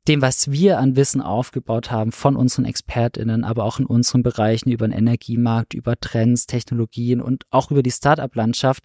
dem, 0.08 0.22
was 0.22 0.50
wir 0.50 0.78
an 0.78 0.96
Wissen 0.96 1.20
aufgebaut 1.20 1.90
haben, 1.90 2.12
von 2.12 2.34
unseren 2.34 2.64
ExpertInnen, 2.64 3.44
aber 3.44 3.64
auch 3.64 3.78
in 3.78 3.86
unseren 3.86 4.22
Bereichen 4.22 4.70
über 4.70 4.88
den 4.88 4.96
Energiemarkt, 4.96 5.74
über 5.74 6.00
Trends, 6.00 6.46
Technologien 6.46 7.20
und 7.20 7.44
auch 7.50 7.70
über 7.70 7.82
die 7.82 7.90
Startup-Landschaft, 7.90 8.84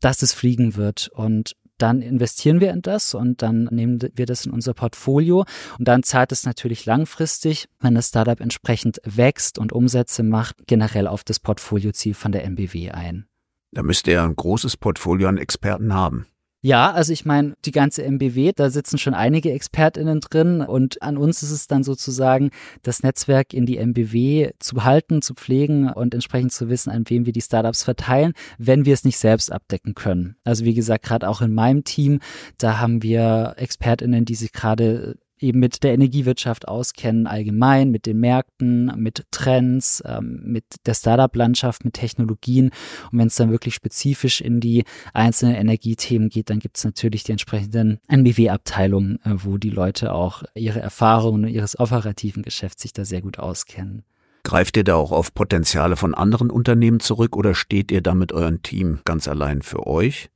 dass 0.00 0.22
es 0.22 0.32
fliegen 0.32 0.76
wird. 0.76 1.10
Und 1.14 1.56
dann 1.76 2.00
investieren 2.00 2.60
wir 2.60 2.70
in 2.70 2.80
das 2.80 3.14
und 3.14 3.42
dann 3.42 3.64
nehmen 3.64 3.98
wir 4.14 4.26
das 4.26 4.46
in 4.46 4.52
unser 4.52 4.72
Portfolio 4.72 5.44
und 5.78 5.88
dann 5.88 6.04
zahlt 6.04 6.32
es 6.32 6.44
natürlich 6.46 6.86
langfristig, 6.86 7.68
wenn 7.80 7.94
das 7.94 8.08
Startup 8.08 8.40
entsprechend 8.40 9.00
wächst 9.04 9.58
und 9.58 9.72
Umsätze 9.72 10.22
macht, 10.22 10.66
generell 10.66 11.08
auf 11.08 11.24
das 11.24 11.40
Portfolioziel 11.40 12.14
von 12.14 12.30
der 12.32 12.44
MBW 12.44 12.92
ein. 12.92 13.26
Da 13.72 13.82
müsste 13.82 14.12
er 14.12 14.22
ein 14.22 14.36
großes 14.36 14.76
Portfolio 14.76 15.28
an 15.28 15.38
Experten 15.38 15.92
haben. 15.92 16.26
Ja, 16.64 16.92
also 16.92 17.12
ich 17.12 17.24
meine, 17.24 17.54
die 17.64 17.72
ganze 17.72 18.04
MBW, 18.04 18.52
da 18.54 18.70
sitzen 18.70 18.96
schon 18.96 19.14
einige 19.14 19.50
ExpertInnen 19.50 20.20
drin 20.20 20.60
und 20.60 21.02
an 21.02 21.16
uns 21.16 21.42
ist 21.42 21.50
es 21.50 21.66
dann 21.66 21.82
sozusagen, 21.82 22.50
das 22.84 23.02
Netzwerk 23.02 23.52
in 23.52 23.66
die 23.66 23.78
MBW 23.78 24.52
zu 24.60 24.84
halten, 24.84 25.22
zu 25.22 25.34
pflegen 25.34 25.90
und 25.90 26.14
entsprechend 26.14 26.52
zu 26.52 26.68
wissen, 26.68 26.90
an 26.90 27.02
wem 27.08 27.26
wir 27.26 27.32
die 27.32 27.40
Startups 27.40 27.82
verteilen, 27.82 28.32
wenn 28.58 28.84
wir 28.84 28.94
es 28.94 29.02
nicht 29.02 29.18
selbst 29.18 29.50
abdecken 29.50 29.94
können. 29.94 30.36
Also 30.44 30.64
wie 30.64 30.74
gesagt, 30.74 31.04
gerade 31.04 31.28
auch 31.28 31.40
in 31.42 31.52
meinem 31.52 31.82
Team, 31.82 32.20
da 32.58 32.78
haben 32.78 33.02
wir 33.02 33.54
ExpertInnen, 33.56 34.24
die 34.24 34.36
sich 34.36 34.52
gerade 34.52 35.16
eben 35.42 35.60
mit 35.60 35.82
der 35.82 35.94
Energiewirtschaft 35.94 36.68
auskennen, 36.68 37.26
allgemein, 37.26 37.90
mit 37.90 38.06
den 38.06 38.20
Märkten, 38.20 38.92
mit 38.96 39.24
Trends, 39.30 40.02
ähm, 40.06 40.40
mit 40.44 40.64
der 40.86 40.94
Startup-Landschaft, 40.94 41.84
mit 41.84 41.94
Technologien. 41.94 42.70
Und 43.10 43.18
wenn 43.18 43.26
es 43.28 43.36
dann 43.36 43.50
wirklich 43.50 43.74
spezifisch 43.74 44.40
in 44.40 44.60
die 44.60 44.84
einzelnen 45.12 45.54
Energiethemen 45.54 46.28
geht, 46.28 46.50
dann 46.50 46.58
gibt 46.58 46.76
es 46.76 46.84
natürlich 46.84 47.24
die 47.24 47.32
entsprechenden 47.32 47.98
NBW-Abteilungen, 48.08 49.18
äh, 49.24 49.34
wo 49.44 49.58
die 49.58 49.70
Leute 49.70 50.12
auch 50.12 50.42
ihre 50.54 50.80
Erfahrungen 50.80 51.44
und 51.44 51.50
ihres 51.50 51.78
operativen 51.78 52.42
Geschäfts 52.42 52.82
sich 52.82 52.92
da 52.92 53.04
sehr 53.04 53.22
gut 53.22 53.38
auskennen. 53.38 54.04
Greift 54.44 54.76
ihr 54.76 54.84
da 54.84 54.96
auch 54.96 55.12
auf 55.12 55.34
Potenziale 55.34 55.96
von 55.96 56.14
anderen 56.14 56.50
Unternehmen 56.50 56.98
zurück 56.98 57.36
oder 57.36 57.54
steht 57.54 57.92
ihr 57.92 58.00
da 58.00 58.14
mit 58.14 58.32
eurem 58.32 58.62
Team 58.62 58.98
ganz 59.04 59.28
allein 59.28 59.62
für 59.62 59.86
euch? 59.86 60.30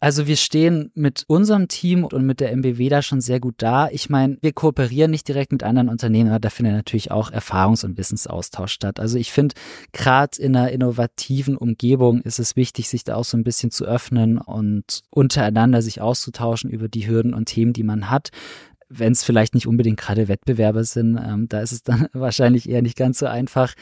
Also 0.00 0.26
wir 0.26 0.36
stehen 0.36 0.90
mit 0.94 1.24
unserem 1.26 1.68
Team 1.68 2.04
und 2.04 2.24
mit 2.24 2.40
der 2.40 2.52
MBW 2.52 2.88
da 2.88 3.02
schon 3.02 3.20
sehr 3.20 3.38
gut 3.38 3.56
da. 3.58 3.88
Ich 3.90 4.08
meine, 4.08 4.38
wir 4.40 4.52
kooperieren 4.52 5.10
nicht 5.10 5.28
direkt 5.28 5.52
mit 5.52 5.62
anderen 5.62 5.90
Unternehmen, 5.90 6.30
aber 6.30 6.40
da 6.40 6.48
findet 6.48 6.74
natürlich 6.74 7.10
auch 7.10 7.30
Erfahrungs- 7.30 7.84
und 7.84 7.98
Wissensaustausch 7.98 8.72
statt. 8.72 8.98
Also 8.98 9.18
ich 9.18 9.30
finde, 9.30 9.54
gerade 9.92 10.40
in 10.40 10.56
einer 10.56 10.72
innovativen 10.72 11.54
Umgebung 11.56 12.22
ist 12.22 12.38
es 12.38 12.56
wichtig, 12.56 12.88
sich 12.88 13.04
da 13.04 13.16
auch 13.16 13.24
so 13.24 13.36
ein 13.36 13.44
bisschen 13.44 13.70
zu 13.70 13.84
öffnen 13.84 14.38
und 14.38 15.02
untereinander 15.10 15.82
sich 15.82 16.00
auszutauschen 16.00 16.70
über 16.70 16.88
die 16.88 17.06
Hürden 17.06 17.34
und 17.34 17.46
Themen, 17.46 17.74
die 17.74 17.84
man 17.84 18.08
hat 18.08 18.30
wenn 18.92 19.12
es 19.12 19.22
vielleicht 19.22 19.54
nicht 19.54 19.68
unbedingt 19.68 20.00
gerade 20.00 20.26
Wettbewerber 20.26 20.82
sind, 20.82 21.16
ähm, 21.16 21.48
da 21.48 21.60
ist 21.60 21.70
es 21.70 21.84
dann 21.84 22.08
wahrscheinlich 22.12 22.68
eher 22.68 22.82
nicht 22.82 22.96
ganz 22.96 23.20
so 23.20 23.26
einfach. 23.26 23.74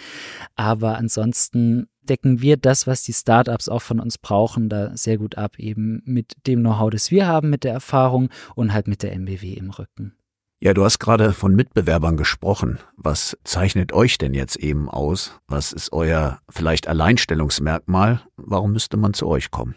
Aber 0.55 0.99
ansonsten 0.99 1.89
decken 2.09 2.41
wir 2.41 2.57
das, 2.57 2.87
was 2.87 3.03
die 3.03 3.13
Startups 3.13 3.69
auch 3.69 3.83
von 3.83 4.01
uns 4.01 4.19
brauchen, 4.19 4.69
da 4.69 4.97
sehr 4.97 5.19
gut 5.19 5.37
ab, 5.37 5.59
eben 5.59 6.03
mit 6.05 6.35
dem 6.47 6.61
Know-how, 6.61 6.91
das 6.91 7.11
wir 7.11 7.27
haben, 7.27 7.51
mit 7.51 7.65
der 7.65 7.73
Erfahrung 7.73 8.31
und 8.55 8.73
halt 8.73 8.89
mit 8.89 9.03
der 9.03 9.13
MBW 9.13 9.55
im 9.55 9.71
Rücken. 9.71 10.15
Ja, 10.61 10.75
du 10.75 10.85
hast 10.85 10.99
gerade 10.99 11.33
von 11.33 11.55
Mitbewerbern 11.55 12.17
gesprochen. 12.17 12.81
Was 12.97 13.39
zeichnet 13.45 13.93
euch 13.93 14.19
denn 14.19 14.35
jetzt 14.35 14.57
eben 14.57 14.89
aus? 14.89 15.39
Was 15.47 15.73
ist 15.73 15.93
euer 15.93 16.41
vielleicht 16.49 16.89
Alleinstellungsmerkmal? 16.89 18.23
Warum 18.37 18.73
müsste 18.73 18.97
man 18.97 19.15
zu 19.15 19.29
euch 19.29 19.53
kommen? 19.53 19.77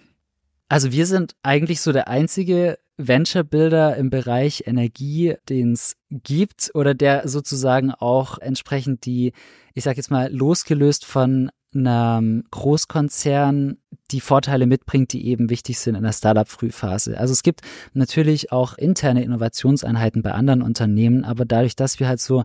Also 0.69 0.91
wir 0.91 1.05
sind 1.05 1.35
eigentlich 1.43 1.81
so 1.81 1.91
der 1.91 2.07
einzige 2.07 2.79
Venture 2.97 3.43
Builder 3.43 3.95
im 3.95 4.09
Bereich 4.09 4.63
Energie, 4.65 5.35
den 5.49 5.73
es 5.73 5.95
gibt 6.09 6.71
oder 6.73 6.93
der 6.93 7.27
sozusagen 7.27 7.91
auch 7.91 8.39
entsprechend 8.39 9.05
die, 9.05 9.33
ich 9.73 9.83
sag 9.83 9.97
jetzt 9.97 10.11
mal, 10.11 10.33
losgelöst 10.33 11.05
von 11.05 11.51
einem 11.73 12.43
Großkonzern 12.51 13.77
die 14.11 14.21
Vorteile 14.21 14.65
mitbringt, 14.65 15.13
die 15.13 15.25
eben 15.27 15.49
wichtig 15.49 15.79
sind 15.79 15.95
in 15.95 16.03
der 16.03 16.11
Startup-Frühphase. 16.11 17.17
Also 17.17 17.31
es 17.31 17.43
gibt 17.43 17.61
natürlich 17.93 18.51
auch 18.51 18.77
interne 18.77 19.23
Innovationseinheiten 19.23 20.21
bei 20.21 20.31
anderen 20.31 20.61
Unternehmen, 20.61 21.23
aber 21.23 21.45
dadurch, 21.45 21.75
dass 21.75 21.99
wir 21.99 22.07
halt 22.07 22.19
so 22.19 22.43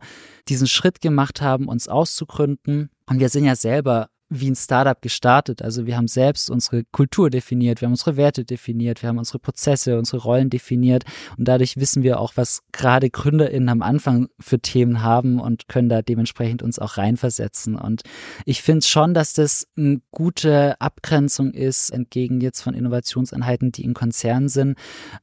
diesen 0.48 0.66
Schritt 0.66 1.00
gemacht 1.00 1.40
haben, 1.40 1.66
uns 1.66 1.88
auszugründen, 1.88 2.90
und 3.08 3.20
wir 3.20 3.28
sind 3.28 3.44
ja 3.44 3.54
selber 3.54 4.08
wie 4.28 4.50
ein 4.50 4.56
Startup 4.56 5.00
gestartet. 5.00 5.62
Also 5.62 5.86
wir 5.86 5.96
haben 5.96 6.08
selbst 6.08 6.50
unsere 6.50 6.84
Kultur 6.84 7.30
definiert, 7.30 7.80
wir 7.80 7.86
haben 7.86 7.92
unsere 7.92 8.16
Werte 8.16 8.44
definiert, 8.44 9.02
wir 9.02 9.08
haben 9.08 9.18
unsere 9.18 9.38
Prozesse, 9.38 9.98
unsere 9.98 10.22
Rollen 10.22 10.50
definiert 10.50 11.04
und 11.38 11.46
dadurch 11.46 11.76
wissen 11.76 12.02
wir 12.02 12.18
auch, 12.18 12.32
was 12.36 12.62
gerade 12.72 13.08
GründerInnen 13.08 13.68
am 13.68 13.82
Anfang 13.82 14.28
für 14.40 14.58
Themen 14.58 15.02
haben 15.02 15.38
und 15.38 15.68
können 15.68 15.88
da 15.88 16.02
dementsprechend 16.02 16.62
uns 16.62 16.78
auch 16.78 16.96
reinversetzen. 16.96 17.76
Und 17.76 18.02
ich 18.44 18.62
finde 18.62 18.84
schon, 18.84 19.14
dass 19.14 19.32
das 19.32 19.68
eine 19.76 20.00
gute 20.10 20.80
Abgrenzung 20.80 21.52
ist, 21.52 21.90
entgegen 21.90 22.40
jetzt 22.40 22.62
von 22.62 22.74
Innovationseinheiten, 22.74 23.70
die 23.70 23.84
in 23.84 23.94
Konzernen 23.94 24.48
sind, 24.48 24.76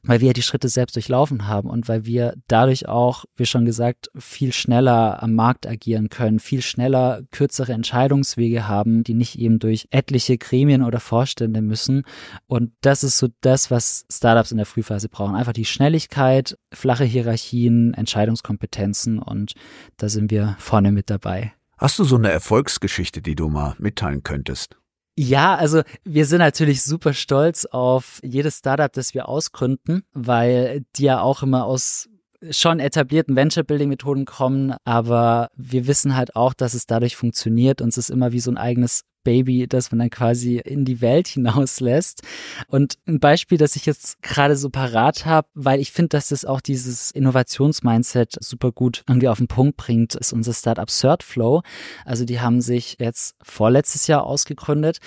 weil 0.03 0.22
wir 0.22 0.27
ja 0.27 0.33
die 0.33 0.41
Schritte 0.41 0.69
selbst 0.69 0.95
durchlaufen 0.95 1.48
haben 1.48 1.69
und 1.69 1.89
weil 1.89 2.05
wir 2.05 2.36
dadurch 2.48 2.88
auch, 2.88 3.25
wie 3.36 3.45
schon 3.45 3.65
gesagt, 3.65 4.10
viel 4.17 4.53
schneller 4.53 5.22
am 5.22 5.33
Markt 5.33 5.67
agieren 5.67 6.07
können, 6.07 6.39
viel 6.39 6.62
schneller 6.62 7.24
kürzere 7.31 7.74
Entscheidungswege 7.74 8.67
haben 8.67 8.92
haben, 8.93 9.03
die 9.03 9.13
nicht 9.13 9.38
eben 9.39 9.59
durch 9.59 9.88
etliche 9.91 10.38
Gremien 10.38 10.83
oder 10.83 11.00
Vorstände 11.00 11.62
müssen. 11.62 12.03
Und 12.47 12.71
das 12.81 13.03
ist 13.03 13.17
so 13.17 13.27
das, 13.41 13.71
was 13.71 14.05
Startups 14.12 14.51
in 14.51 14.57
der 14.57 14.65
Frühphase 14.65 15.09
brauchen. 15.09 15.35
Einfach 15.35 15.53
die 15.53 15.65
Schnelligkeit, 15.65 16.57
flache 16.73 17.05
Hierarchien, 17.05 17.93
Entscheidungskompetenzen 17.93 19.19
und 19.19 19.53
da 19.97 20.09
sind 20.09 20.31
wir 20.31 20.55
vorne 20.59 20.91
mit 20.91 21.09
dabei. 21.09 21.53
Hast 21.77 22.00
du 22.00 22.03
so 22.03 22.15
eine 22.15 22.31
Erfolgsgeschichte, 22.31 23.21
die 23.21 23.35
du 23.35 23.50
mal 23.50 23.75
mitteilen 23.77 24.23
könntest? 24.23 24.77
Ja, 25.15 25.55
also 25.55 25.83
wir 26.03 26.25
sind 26.25 26.39
natürlich 26.39 26.81
super 26.81 27.13
stolz 27.13 27.65
auf 27.65 28.19
jedes 28.23 28.59
Startup, 28.59 28.91
das 28.91 29.13
wir 29.13 29.29
ausgründen, 29.29 30.03
weil 30.13 30.85
die 30.95 31.03
ja 31.03 31.21
auch 31.21 31.43
immer 31.43 31.65
aus 31.65 32.09
schon 32.51 32.79
etablierten 32.79 33.35
Venture-Building-Methoden 33.35 34.25
kommen, 34.25 34.75
aber 34.83 35.50
wir 35.55 35.88
wissen 35.88 36.15
halt 36.15 36.35
auch, 36.35 36.53
dass 36.53 36.73
es 36.73 36.85
dadurch 36.85 37.15
funktioniert 37.15 37.81
und 37.81 37.89
es 37.89 37.97
ist 37.97 38.09
immer 38.09 38.31
wie 38.31 38.39
so 38.39 38.51
ein 38.51 38.57
eigenes 38.57 39.03
Baby, 39.23 39.67
das 39.67 39.91
man 39.91 40.00
dann 40.00 40.09
quasi 40.09 40.57
in 40.57 40.85
die 40.85 41.01
Welt 41.01 41.27
hinauslässt. 41.29 42.21
Und 42.67 42.95
ein 43.07 43.19
Beispiel, 43.19 43.57
das 43.57 43.75
ich 43.75 43.85
jetzt 43.85 44.21
gerade 44.21 44.55
so 44.55 44.69
parat 44.69 45.25
habe, 45.25 45.47
weil 45.53 45.79
ich 45.79 45.91
finde, 45.91 46.09
dass 46.09 46.29
das 46.29 46.45
auch 46.45 46.62
dieses 46.62 47.12
Innovationsmindset 47.12 48.35
super 48.41 48.71
gut 48.71 49.03
irgendwie 49.07 49.29
auf 49.29 49.38
den 49.38 49.47
Punkt 49.47 49.77
bringt, 49.77 50.15
ist 50.15 50.33
unser 50.33 50.53
Startup 50.53 50.88
Thirdflow. 50.88 51.62
Also 52.05 52.25
die 52.25 52.41
haben 52.41 52.62
sich 52.62 52.97
jetzt 53.00 53.35
vorletztes 53.41 54.07
Jahr 54.07 54.25
ausgegründet 54.25 55.00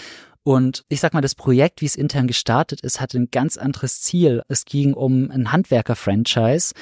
und 0.47 0.85
ich 0.89 1.01
sag 1.01 1.13
mal, 1.13 1.23
das 1.23 1.35
Projekt, 1.35 1.81
wie 1.81 1.87
es 1.87 1.97
intern 1.97 2.29
gestartet 2.29 2.81
ist, 2.83 3.01
hatte 3.01 3.19
ein 3.19 3.33
ganz 3.33 3.57
anderes 3.57 4.01
Ziel. 4.01 4.43
Es 4.47 4.65
ging 4.65 4.95
um 4.95 5.29
ein 5.29 5.51
Handwerker-Franchise 5.51 6.73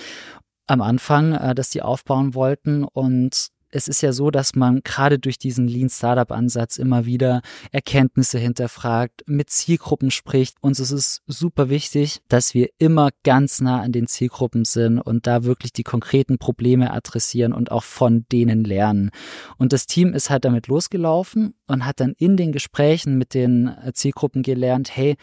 am 0.66 0.80
Anfang, 0.80 1.34
äh, 1.34 1.54
das 1.54 1.70
die 1.70 1.82
aufbauen 1.82 2.34
wollten. 2.34 2.84
Und 2.84 3.48
es 3.74 3.88
ist 3.88 4.02
ja 4.02 4.12
so, 4.12 4.30
dass 4.30 4.54
man 4.54 4.82
gerade 4.84 5.18
durch 5.18 5.36
diesen 5.36 5.66
Lean 5.66 5.90
Startup 5.90 6.30
Ansatz 6.30 6.76
immer 6.76 7.06
wieder 7.06 7.42
Erkenntnisse 7.72 8.38
hinterfragt, 8.38 9.24
mit 9.26 9.50
Zielgruppen 9.50 10.12
spricht. 10.12 10.56
Und 10.60 10.78
es 10.78 10.92
ist 10.92 11.22
super 11.26 11.68
wichtig, 11.68 12.20
dass 12.28 12.54
wir 12.54 12.68
immer 12.78 13.10
ganz 13.24 13.60
nah 13.60 13.80
an 13.80 13.90
den 13.90 14.06
Zielgruppen 14.06 14.64
sind 14.64 15.00
und 15.00 15.26
da 15.26 15.42
wirklich 15.42 15.72
die 15.72 15.82
konkreten 15.82 16.38
Probleme 16.38 16.92
adressieren 16.92 17.52
und 17.52 17.72
auch 17.72 17.82
von 17.82 18.26
denen 18.30 18.62
lernen. 18.62 19.10
Und 19.58 19.72
das 19.72 19.86
Team 19.86 20.14
ist 20.14 20.30
halt 20.30 20.44
damit 20.44 20.68
losgelaufen 20.68 21.54
und 21.66 21.84
hat 21.84 21.98
dann 21.98 22.14
in 22.16 22.36
den 22.36 22.52
Gesprächen 22.52 23.18
mit 23.18 23.34
den 23.34 23.74
Zielgruppen 23.92 24.42
gelernt, 24.42 24.96
hey, 24.96 25.16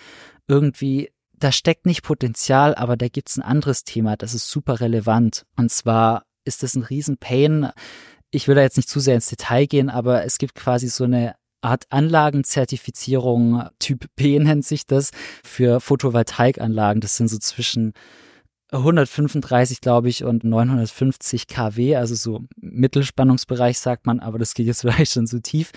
irgendwie 0.50 1.10
da 1.44 1.52
steckt 1.52 1.86
nicht 1.86 2.04
Potenzial, 2.04 2.76
aber 2.76 2.98
da 2.98 3.08
gibt's 3.08 3.38
ein 3.38 3.42
anderes 3.42 3.84
Thema, 3.84 4.16
das 4.18 4.34
ist 4.34 4.50
super 4.50 4.80
relevant. 4.80 5.46
Und 5.58 5.72
zwar 5.72 6.26
ist 6.46 6.64
das 6.64 6.76
ein 6.76 6.84
Riesenpain. 6.84 7.72
Ich 8.32 8.48
will 8.48 8.56
da 8.56 8.62
jetzt 8.62 8.78
nicht 8.78 8.90
zu 8.90 9.00
sehr 9.00 9.16
ins 9.16 9.28
Detail 9.28 9.66
gehen, 9.66 9.90
aber 9.90 10.24
es 10.24 10.38
gibt 10.38 10.56
quasi 10.56 10.88
so 10.88 11.04
eine 11.04 11.36
Art 11.62 11.86
Anlagenzertifizierung, 11.90 13.68
Typ 13.80 14.06
B 14.16 14.40
nennt 14.40 14.66
sich 14.66 14.88
das, 14.88 15.12
für 15.44 15.80
Photovoltaikanlagen. 15.80 17.02
Das 17.02 17.18
sind 17.18 17.28
so 17.28 17.38
zwischen 17.38 17.94
135, 18.72 19.82
glaube 19.82 20.08
ich, 20.08 20.24
und 20.24 20.46
950 20.46 21.48
kW, 21.48 21.98
also 21.98 22.16
so 22.16 22.46
Mittelspannungsbereich 22.56 23.78
sagt 23.78 24.06
man, 24.06 24.22
aber 24.22 24.40
das 24.40 24.54
geht 24.54 24.66
jetzt 24.66 24.82
vielleicht 24.82 25.12
schon 25.14 25.28
zu 25.28 25.42
tief. 25.42 25.72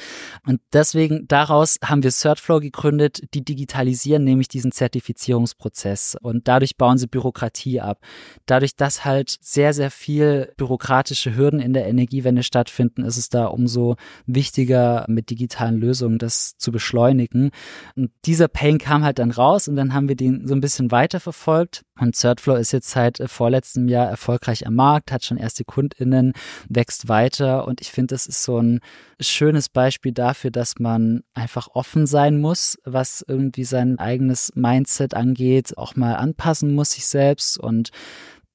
Und 0.46 0.60
deswegen 0.72 1.26
daraus 1.26 1.78
haben 1.84 2.04
wir 2.04 2.12
Certflow 2.12 2.60
gegründet, 2.60 3.22
die 3.34 3.44
digitalisieren 3.44 4.22
nämlich 4.22 4.48
diesen 4.48 4.70
Zertifizierungsprozess 4.70 6.16
und 6.22 6.46
dadurch 6.46 6.76
bauen 6.76 6.98
sie 6.98 7.08
Bürokratie 7.08 7.80
ab. 7.80 7.98
Dadurch, 8.46 8.76
dass 8.76 9.04
halt 9.04 9.36
sehr, 9.40 9.74
sehr 9.74 9.90
viel 9.90 10.52
bürokratische 10.56 11.36
Hürden 11.36 11.58
in 11.58 11.72
der 11.72 11.86
Energiewende 11.86 12.44
stattfinden, 12.44 13.04
ist 13.04 13.16
es 13.16 13.28
da 13.28 13.46
umso 13.46 13.96
wichtiger, 14.26 15.04
mit 15.08 15.30
digitalen 15.30 15.78
Lösungen 15.78 16.18
das 16.18 16.56
zu 16.58 16.70
beschleunigen. 16.70 17.50
Und 17.96 18.12
dieser 18.24 18.46
Pain 18.46 18.78
kam 18.78 19.04
halt 19.04 19.18
dann 19.18 19.32
raus 19.32 19.66
und 19.66 19.74
dann 19.74 19.94
haben 19.94 20.08
wir 20.08 20.16
den 20.16 20.46
so 20.46 20.54
ein 20.54 20.60
bisschen 20.60 20.92
weiterverfolgt. 20.92 21.82
Und 22.00 22.16
Certflow 22.16 22.56
ist 22.56 22.72
jetzt 22.72 22.90
seit 22.90 23.20
äh, 23.20 23.28
vorletztem 23.28 23.88
Jahr 23.88 24.08
erfolgreich 24.08 24.66
am 24.66 24.74
Markt, 24.74 25.12
hat 25.12 25.24
schon 25.24 25.36
erste 25.36 25.64
KundInnen, 25.64 26.32
wächst 26.68 27.08
weiter 27.08 27.68
und 27.68 27.80
ich 27.80 27.92
finde, 27.92 28.14
das 28.14 28.26
ist 28.26 28.42
so 28.42 28.58
ein 28.58 28.80
schönes 29.20 29.68
Beispiel 29.68 30.12
dafür, 30.12 30.50
dass 30.50 30.78
man 30.80 31.22
einfach 31.34 31.68
offen 31.72 32.06
sein 32.06 32.40
muss, 32.40 32.78
was 32.84 33.24
irgendwie 33.26 33.64
sein 33.64 33.98
eigenes 33.98 34.50
Mindset 34.54 35.14
angeht, 35.14 35.78
auch 35.78 35.94
mal 35.94 36.14
anpassen 36.16 36.74
muss 36.74 36.92
sich 36.92 37.06
selbst 37.06 37.58
und 37.58 37.90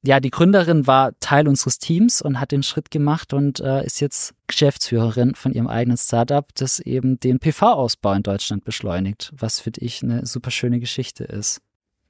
ja, 0.01 0.21
die 0.21 0.29
Gründerin 0.29 0.87
war 0.87 1.11
Teil 1.19 1.47
unseres 1.47 1.77
Teams 1.77 2.21
und 2.21 2.39
hat 2.39 2.51
den 2.51 2.63
Schritt 2.63 2.89
gemacht 2.89 3.33
und 3.33 3.59
äh, 3.59 3.85
ist 3.85 3.99
jetzt 3.99 4.33
Geschäftsführerin 4.47 5.35
von 5.35 5.51
ihrem 5.51 5.67
eigenen 5.67 5.97
Startup, 5.97 6.47
das 6.55 6.79
eben 6.79 7.19
den 7.19 7.39
PV-Ausbau 7.39 8.13
in 8.13 8.23
Deutschland 8.23 8.63
beschleunigt, 8.63 9.33
was 9.35 9.59
für 9.59 9.71
ich 9.77 10.01
eine 10.01 10.25
super 10.25 10.51
schöne 10.51 10.79
Geschichte 10.79 11.25
ist. 11.25 11.61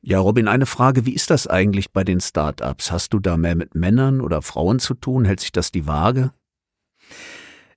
Ja, 0.01 0.20
Robin, 0.20 0.48
eine 0.48 0.65
Frage, 0.65 1.06
wie 1.06 1.13
ist 1.13 1.29
das 1.29 1.46
eigentlich 1.46 1.91
bei 1.91 2.06
den 2.06 2.22
Startups? 2.22 2.91
Hast 2.91 3.13
du 3.13 3.20
da 3.20 3.36
mehr 3.36 3.56
mit 3.56 3.75
Männern 3.75 4.22
oder 4.22 4.41
Frauen 4.41 4.79
zu 4.79 4.94
tun? 4.94 5.25
Hält 5.25 5.41
sich 5.41 5.51
das 5.51 5.72
die 5.72 5.88
Waage? 5.88 6.32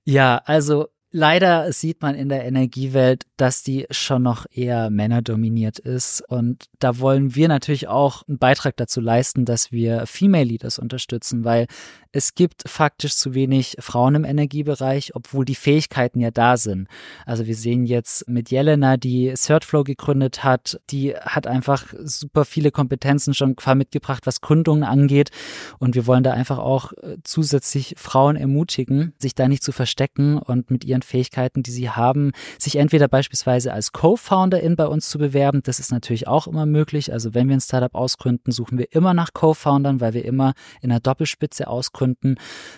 Ja, 0.05 0.41
also 0.45 0.87
leider 1.13 1.71
sieht 1.71 2.01
man 2.01 2.15
in 2.15 2.27
der 2.27 2.43
Energiewelt, 2.43 3.25
dass 3.37 3.63
die 3.63 3.85
schon 3.91 4.23
noch 4.23 4.45
eher 4.51 4.89
männerdominiert 4.89 5.79
ist. 5.79 6.21
Und 6.27 6.65
da 6.79 6.99
wollen 6.99 7.35
wir 7.35 7.47
natürlich 7.47 7.87
auch 7.87 8.27
einen 8.27 8.39
Beitrag 8.39 8.75
dazu 8.75 8.99
leisten, 8.99 9.45
dass 9.45 9.71
wir 9.71 10.05
Female 10.07 10.43
Leaders 10.43 10.79
unterstützen, 10.79 11.45
weil 11.45 11.67
es 12.11 12.35
gibt 12.35 12.63
faktisch 12.67 13.15
zu 13.15 13.33
wenig 13.33 13.75
Frauen 13.79 14.15
im 14.15 14.25
Energiebereich, 14.25 15.15
obwohl 15.15 15.45
die 15.45 15.55
Fähigkeiten 15.55 16.19
ja 16.19 16.31
da 16.31 16.57
sind. 16.57 16.87
Also 17.25 17.45
wir 17.45 17.55
sehen 17.55 17.85
jetzt 17.85 18.27
mit 18.27 18.49
Jelena, 18.49 18.97
die 18.97 19.33
Certflow 19.35 19.83
gegründet 19.83 20.43
hat, 20.43 20.79
die 20.89 21.15
hat 21.15 21.47
einfach 21.47 21.93
super 22.03 22.45
viele 22.45 22.71
Kompetenzen 22.71 23.33
schon 23.33 23.55
mitgebracht, 23.75 24.25
was 24.25 24.41
Gründungen 24.41 24.83
angeht. 24.83 25.29
Und 25.77 25.95
wir 25.95 26.07
wollen 26.07 26.23
da 26.23 26.33
einfach 26.33 26.57
auch 26.57 26.91
äh, 26.93 27.17
zusätzlich 27.23 27.95
Frauen 27.97 28.35
ermutigen, 28.35 29.13
sich 29.19 29.35
da 29.35 29.47
nicht 29.47 29.63
zu 29.63 29.71
verstecken 29.71 30.37
und 30.39 30.71
mit 30.71 30.83
ihren 30.85 31.02
Fähigkeiten, 31.03 31.63
die 31.63 31.71
sie 31.71 31.89
haben, 31.89 32.31
sich 32.57 32.77
entweder 32.77 33.07
beispielsweise 33.07 33.73
als 33.73 33.91
Co-Founderin 33.91 34.75
bei 34.75 34.87
uns 34.87 35.09
zu 35.09 35.17
bewerben. 35.17 35.61
Das 35.63 35.79
ist 35.79 35.91
natürlich 35.91 36.27
auch 36.27 36.47
immer 36.47 36.65
möglich. 36.65 37.11
Also 37.11 37.33
wenn 37.33 37.47
wir 37.47 37.57
ein 37.57 37.61
Startup 37.61 37.93
ausgründen, 37.93 38.51
suchen 38.51 38.77
wir 38.77 38.91
immer 38.91 39.13
nach 39.13 39.33
Co-Foundern, 39.33 39.99
weil 39.99 40.13
wir 40.13 40.25
immer 40.25 40.53
in 40.81 40.91
einer 40.91 40.99
Doppelspitze 40.99 41.67
ausgründen 41.67 42.13
gründen 42.13 42.35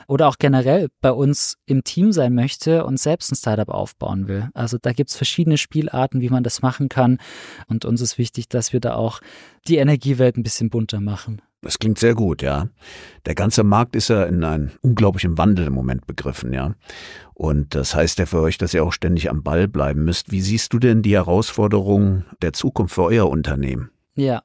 oder 0.08 0.28
auch 0.28 0.38
generell 0.38 0.90
bei 1.02 1.12
uns 1.12 1.58
im 1.66 1.84
Team 1.84 2.12
sein 2.12 2.34
möchte 2.34 2.86
und 2.86 3.00
selbst 3.00 3.32
ein 3.32 3.36
Startup 3.36 3.70
aufbauen 3.70 4.28
will. 4.28 4.50
Also 4.54 4.78
da 4.80 4.94
gibt 4.94 5.10
es 5.10 5.16
verschiedene 5.16 5.58
Spielarten, 5.58 6.22
wie 6.22 6.30
man 6.30 6.44
das 6.44 6.62
machen 6.62 6.90
kann. 6.90 7.18
Und 7.68 7.86
uns 7.86 8.02
ist 8.02 8.18
wichtig, 8.18 8.50
dass 8.50 8.74
wir 8.74 8.80
da 8.80 8.96
auch 8.96 9.20
die 9.68 9.78
Energiewelt 9.78 10.38
ein 10.38 10.44
bisschen 10.44 10.70
bunter 10.70 11.02
machen. 11.02 11.42
Das 11.62 11.80
klingt 11.80 11.98
sehr 11.98 12.14
gut, 12.14 12.42
ja. 12.42 12.70
Der 13.26 13.34
ganze 13.34 13.64
Markt 13.64 13.96
ist 13.96 14.10
ja 14.10 14.24
in 14.24 14.44
einem 14.44 14.72
unglaublichen 14.82 15.38
Wandel 15.38 15.68
im 15.68 15.74
Moment 15.74 16.06
begriffen, 16.06 16.54
ja. 16.54 16.76
Und 17.34 17.76
das 17.76 17.96
heißt 17.96 18.20
ja 18.20 18.26
für 18.26 18.42
euch, 18.42 18.58
dass 18.58 18.74
ihr 18.74 18.84
auch 18.84 18.94
ständig 18.94 19.30
am 19.30 19.44
Ball 19.44 19.68
bleiben 19.68 20.06
müsst. 20.06 20.32
Wie 20.32 20.42
siehst 20.42 20.74
du 20.74 20.80
denn 20.80 21.02
die 21.02 21.16
Herausforderungen 21.16 22.26
der 22.42 22.54
Zukunft 22.54 22.96
für 22.96 23.04
euer 23.04 23.30
Unternehmen? 23.30 23.90
Ja 24.16 24.44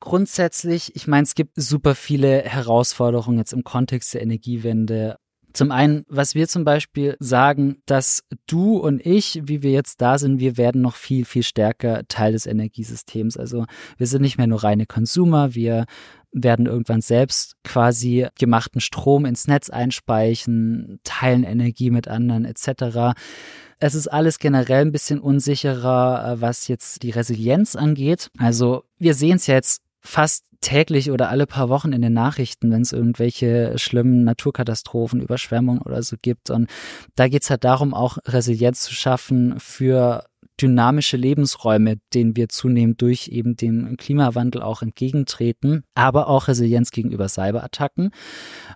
grundsätzlich, 0.00 0.96
ich 0.96 1.06
meine, 1.06 1.22
es 1.22 1.34
gibt 1.34 1.52
super 1.56 1.94
viele 1.94 2.42
Herausforderungen 2.42 3.38
jetzt 3.38 3.52
im 3.52 3.64
Kontext 3.64 4.14
der 4.14 4.22
Energiewende. 4.22 5.18
Zum 5.52 5.70
einen, 5.72 6.04
was 6.08 6.34
wir 6.34 6.48
zum 6.48 6.64
Beispiel 6.64 7.16
sagen, 7.18 7.82
dass 7.86 8.22
du 8.46 8.76
und 8.76 9.04
ich, 9.04 9.40
wie 9.44 9.62
wir 9.62 9.72
jetzt 9.72 10.00
da 10.00 10.18
sind, 10.18 10.40
wir 10.40 10.56
werden 10.56 10.80
noch 10.80 10.94
viel, 10.94 11.24
viel 11.24 11.42
stärker 11.42 12.02
Teil 12.08 12.32
des 12.32 12.46
Energiesystems. 12.46 13.36
Also 13.36 13.66
wir 13.96 14.06
sind 14.06 14.22
nicht 14.22 14.38
mehr 14.38 14.46
nur 14.46 14.62
reine 14.62 14.86
Konsumer, 14.86 15.54
wir 15.54 15.86
werden 16.32 16.66
irgendwann 16.66 17.00
selbst 17.00 17.56
quasi 17.64 18.28
gemachten 18.38 18.80
Strom 18.80 19.24
ins 19.24 19.48
Netz 19.48 19.68
einspeichen, 19.68 21.00
teilen 21.02 21.44
Energie 21.44 21.90
mit 21.90 22.06
anderen 22.08 22.44
etc. 22.44 23.16
Es 23.78 23.94
ist 23.94 24.08
alles 24.08 24.38
generell 24.38 24.82
ein 24.82 24.92
bisschen 24.92 25.18
unsicherer, 25.18 26.34
äh, 26.34 26.40
was 26.40 26.68
jetzt 26.68 27.02
die 27.02 27.10
Resilienz 27.10 27.74
angeht. 27.74 28.30
Also 28.38 28.84
wir 28.98 29.14
sehen 29.14 29.36
es 29.36 29.46
jetzt 29.46 29.82
fast 30.00 30.44
täglich 30.60 31.10
oder 31.10 31.30
alle 31.30 31.46
paar 31.46 31.68
Wochen 31.68 31.92
in 31.92 32.02
den 32.02 32.12
Nachrichten, 32.12 32.70
wenn 32.70 32.82
es 32.82 32.92
irgendwelche 32.92 33.78
schlimmen 33.78 34.24
Naturkatastrophen, 34.24 35.20
Überschwemmungen 35.20 35.80
oder 35.80 36.02
so 36.02 36.16
gibt. 36.20 36.50
Und 36.50 36.68
da 37.14 37.28
geht 37.28 37.42
es 37.42 37.50
halt 37.50 37.64
darum, 37.64 37.94
auch 37.94 38.18
Resilienz 38.26 38.82
zu 38.82 38.94
schaffen 38.94 39.58
für 39.58 40.24
dynamische 40.60 41.16
Lebensräume, 41.16 41.96
denen 42.12 42.36
wir 42.36 42.48
zunehmend 42.48 43.00
durch 43.00 43.28
eben 43.28 43.56
den 43.56 43.96
Klimawandel 43.96 44.62
auch 44.62 44.82
entgegentreten, 44.82 45.84
aber 45.94 46.28
auch 46.28 46.48
Resilienz 46.48 46.90
gegenüber 46.90 47.28
Cyberattacken. 47.28 48.10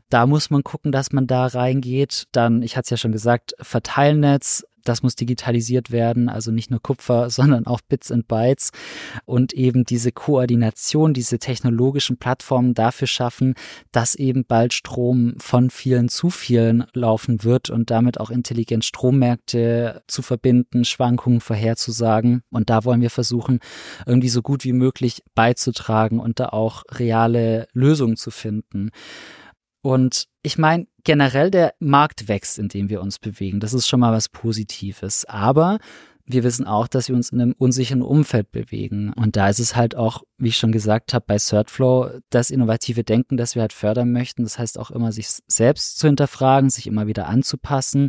Da 0.09 0.27
muss 0.27 0.49
man 0.49 0.63
gucken, 0.63 0.93
dass 0.93 1.13
man 1.13 1.27
da 1.27 1.47
reingeht. 1.47 2.25
Dann, 2.33 2.63
ich 2.63 2.77
hatte 2.77 2.87
es 2.87 2.91
ja 2.91 2.97
schon 2.97 3.13
gesagt, 3.13 3.55
Verteilnetz, 3.61 4.65
das 4.85 5.03
muss 5.03 5.17
digitalisiert 5.17 5.91
werden, 5.91 6.29
also 6.29 6.51
nicht 6.51 6.71
nur 6.71 6.81
Kupfer, 6.81 7.31
sondern 7.45 7.67
auch 7.67 7.81
Bits 7.81 8.13
and 8.13 8.29
Bytes 8.29 8.71
und 9.25 9.53
eben 9.53 9.85
diese 9.85 10.13
Koordination, 10.13 11.15
diese 11.15 11.39
technologischen 11.39 12.17
Plattformen 12.19 12.75
dafür 12.75 13.09
schaffen, 13.09 13.55
dass 13.93 14.15
eben 14.15 14.45
bald 14.45 14.73
Strom 14.73 15.35
von 15.39 15.71
vielen 15.71 16.09
zu 16.09 16.31
vielen 16.31 16.85
laufen 16.93 17.45
wird 17.45 17.71
und 17.71 17.91
damit 17.91 18.21
auch 18.21 18.31
intelligent 18.31 18.85
Strommärkte 18.85 20.03
zu 20.07 20.23
verbinden, 20.23 20.85
Schwankungen 20.85 21.41
vorherzusagen. 21.41 22.43
Und 22.51 22.71
da 22.71 22.85
wollen 22.85 23.01
wir 23.01 23.11
versuchen, 23.11 23.61
irgendwie 24.07 24.29
so 24.29 24.43
gut 24.43 24.65
wie 24.65 24.73
möglich 24.73 25.23
beizutragen 25.35 26.21
und 26.21 26.41
da 26.41 26.51
auch 26.51 26.83
reale 26.91 27.67
Lösungen 27.73 28.17
zu 28.17 28.31
finden. 28.31 28.91
Und 29.85 30.29
ich 30.43 30.57
meine, 30.57 30.87
generell 31.05 31.51
der 31.51 31.75
Markt 31.79 32.27
wächst, 32.27 32.59
in 32.59 32.69
dem 32.69 32.89
wir 32.89 33.03
uns 33.03 33.19
bewegen. 33.19 33.61
Das 33.61 33.75
ist 33.75 33.87
schon 33.87 34.01
mal 34.01 34.15
was 34.15 34.31
Positives. 34.31 35.27
Aber 35.27 35.79
wir 36.27 36.43
wissen 36.43 36.67
auch, 36.67 36.89
dass 36.89 37.09
wir 37.09 37.17
uns 37.17 37.31
in 37.31 37.41
einem 37.41 37.55
unsicheren 37.59 38.01
Umfeld 38.01 38.51
bewegen. 38.51 39.13
Und 39.13 39.37
da 39.37 39.49
ist 39.49 39.59
es 39.59 39.77
halt 39.77 39.95
auch, 39.95 40.23
wie 40.39 40.49
ich 40.49 40.57
schon 40.57 40.73
gesagt 40.73 41.13
habe, 41.13 41.25
bei 41.27 41.39
Certflow 41.39 42.19
das 42.31 42.51
innovative 42.51 43.05
Denken, 43.05 43.37
das 43.37 43.55
wir 43.55 43.63
halt 43.63 43.75
fördern 43.75 44.11
möchten. 44.11 44.43
Das 44.43 44.59
heißt 44.59 44.79
auch 44.79 44.91
immer, 44.91 45.13
sich 45.13 45.29
selbst 45.47 45.99
zu 45.99 46.07
hinterfragen, 46.07 46.71
sich 46.71 46.87
immer 46.87 47.07
wieder 47.07 47.29
anzupassen. 47.29 48.09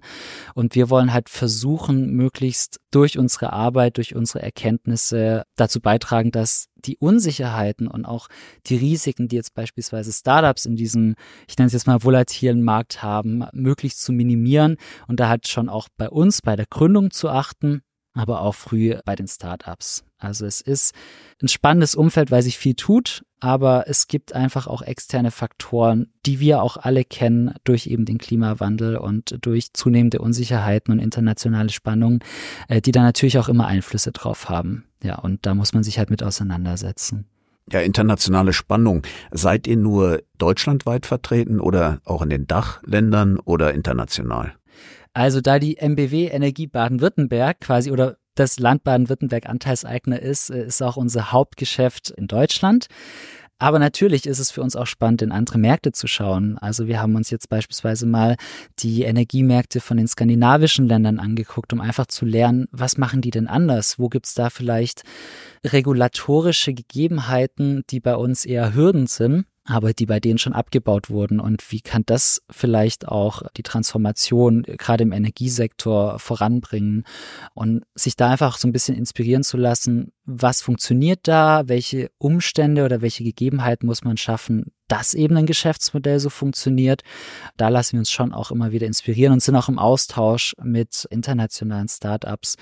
Und 0.54 0.76
wir 0.76 0.90
wollen 0.90 1.12
halt 1.12 1.28
versuchen, 1.28 2.12
möglichst 2.12 2.80
durch 2.90 3.18
unsere 3.18 3.52
Arbeit, 3.52 3.98
durch 3.98 4.16
unsere 4.16 4.42
Erkenntnisse 4.42 5.44
dazu 5.58 5.82
beitragen, 5.82 6.32
dass 6.32 6.68
die 6.78 6.98
Unsicherheiten 6.98 7.88
und 7.88 8.06
auch 8.06 8.30
die 8.68 8.78
Risiken, 8.78 9.28
die 9.28 9.36
jetzt 9.36 9.54
beispielsweise 9.54 10.14
Startups 10.14 10.66
in 10.66 10.78
diesem, 10.78 11.16
ich 11.50 11.58
nenne 11.58 11.68
es 11.68 11.74
jetzt 11.74 11.88
mal 11.88 12.04
volatilen 12.04 12.64
Markt 12.64 13.04
haben, 13.04 13.44
möglichst 13.52 14.02
zu 14.02 14.14
minimieren 14.14 14.78
und 15.08 15.20
da 15.20 15.28
halt 15.28 15.50
schon 15.50 15.68
auch 15.68 15.90
bei 15.98 16.10
uns, 16.10 16.42
bei 16.42 16.56
der 16.56 16.68
Gründung 16.68 17.12
zu 17.12 17.30
achten 17.30 17.82
aber 18.16 18.42
auch 18.42 18.56
früh 18.56 18.96
bei 19.06 19.16
den 19.16 19.28
Startups. 19.28 20.04
Also 20.18 20.46
es 20.46 20.62
ist 20.62 20.96
ein 21.42 21.48
spannendes 21.48 21.94
Umfeld, 21.94 22.32
weil 22.32 22.42
sich 22.42 22.58
viel 22.58 22.74
tut, 22.74 23.24
aber 23.40 23.86
es 23.88 24.08
gibt 24.08 24.34
einfach 24.34 24.66
auch 24.66 24.82
externe 24.82 25.30
Faktoren, 25.30 26.08
die 26.26 26.40
wir 26.40 26.64
auch 26.64 26.78
alle 26.78 27.04
kennen 27.04 27.54
durch 27.64 27.88
eben 27.88 28.06
den 28.06 28.18
Klimawandel 28.18 28.98
und 28.98 29.38
durch 29.42 29.74
zunehmende 29.74 30.20
Unsicherheiten 30.20 30.94
und 30.94 31.00
internationale 31.00 31.70
Spannungen, 31.70 32.20
äh, 32.70 32.82
die 32.82 32.92
da 32.92 33.04
natürlich 33.04 33.38
auch 33.38 33.50
immer 33.50 33.68
Einflüsse 33.68 34.12
drauf 34.12 34.50
haben. 34.50 34.86
Ja, 35.04 35.20
und 35.20 35.46
da 35.46 35.54
muss 35.54 35.74
man 35.74 35.84
sich 35.84 36.00
halt 36.00 36.10
mit 36.10 36.24
auseinandersetzen. 36.24 37.28
Ja, 37.72 37.82
internationale 37.82 38.54
Spannung. 38.54 39.02
Seid 39.32 39.68
ihr 39.68 39.78
nur 39.78 40.22
deutschlandweit 40.38 41.06
vertreten 41.06 41.60
oder 41.60 42.00
auch 42.06 42.22
in 42.22 42.30
den 42.30 42.48
Dachländern 42.48 43.38
oder 43.40 43.74
international? 43.74 44.54
Also 45.16 45.40
da 45.40 45.60
die 45.60 45.78
MBW 45.78 46.28
Energie 46.28 46.68
Baden-Württemberg 46.68 47.62
quasi 47.62 47.90
oder 47.90 48.18
das 48.36 48.60
Land 48.60 48.84
Baden-Württemberg 48.84 49.48
Anteilseigner 49.48 50.22
ist, 50.22 50.50
äh, 50.50 50.66
ist 50.66 50.84
auch 50.84 50.98
unser 50.98 51.32
Hauptgeschäft 51.32 52.10
in 52.10 52.28
Deutschland. 52.28 52.88
Aber 53.58 53.80
natürlich 53.80 54.26
ist 54.26 54.40
es 54.40 54.52
für 54.52 54.62
uns 54.62 54.76
auch 54.76 54.88
spannend, 54.88 55.22
in 55.22 55.32
andere 55.32 55.58
Märkte 55.58 55.94
zu 55.94 56.08
schauen. 56.08 56.58
Also 56.58 56.88
wir 56.88 57.02
haben 57.02 57.16
uns 57.16 57.30
jetzt 57.30 57.48
beispielsweise 57.48 58.06
mal 58.06 58.36
die 58.80 59.04
Energiemärkte 59.04 59.80
von 59.80 59.96
den 59.96 60.10
skandinavischen 60.10 60.86
Ländern 60.86 61.20
angeguckt, 61.20 61.72
um 61.72 61.80
einfach 61.80 62.08
zu 62.08 62.26
lernen, 62.26 62.68
was 62.72 62.98
machen 62.98 63.22
die 63.22 63.32
denn 63.32 63.48
anders? 63.48 63.98
Wo 63.98 64.10
gibt's 64.10 64.34
da 64.34 64.50
vielleicht 64.50 65.04
regulatorische 65.64 66.74
Gegebenheiten, 66.74 67.86
die 67.90 68.02
bei 68.02 68.18
uns 68.18 68.44
eher 68.44 68.76
Hürden 68.76 69.08
sind? 69.08 69.46
Aber 69.66 69.94
die 69.94 70.06
bei 70.06 70.20
denen 70.20 70.38
schon 70.38 70.54
abgebaut 70.54 71.10
wurden. 71.10 71.40
Und 71.40 71.72
wie 71.72 71.82
kann 71.82 72.04
das 72.06 72.42
vielleicht 72.50 73.08
auch 73.08 73.42
die 73.58 73.64
Transformation 73.64 74.62
gerade 74.64 75.04
im 75.04 75.12
Energiesektor 75.12 76.20
voranbringen 76.20 77.04
und 77.54 77.84
sich 77.96 78.16
da 78.16 78.30
einfach 78.30 78.58
so 78.58 78.68
ein 78.68 78.72
bisschen 78.72 78.96
inspirieren 78.96 79.44
zu 79.44 79.58
lassen, 79.58 80.12
was 80.26 80.62
funktioniert 80.62 81.22
da, 81.24 81.64
welche 81.68 82.12
Umstände 82.18 82.86
oder 82.86 83.02
welche 83.02 83.24
Gegebenheiten 83.24 83.88
muss 83.88 84.04
man 84.04 84.18
schaffen, 84.18 84.72
dass 84.88 85.16
eben 85.16 85.36
ein 85.36 85.46
Geschäftsmodell 85.48 86.20
so 86.20 86.30
funktioniert. 86.30 87.02
Da 87.58 87.70
lassen 87.70 87.94
wir 87.94 88.00
uns 88.00 88.12
schon 88.12 88.34
auch 88.34 88.52
immer 88.52 88.72
wieder 88.72 88.86
inspirieren 88.86 89.34
und 89.34 89.42
sind 89.42 89.56
auch 89.56 89.70
im 89.70 89.80
Austausch 89.80 90.56
mit 90.62 91.08
internationalen 91.10 91.88
Startups, 91.88 92.58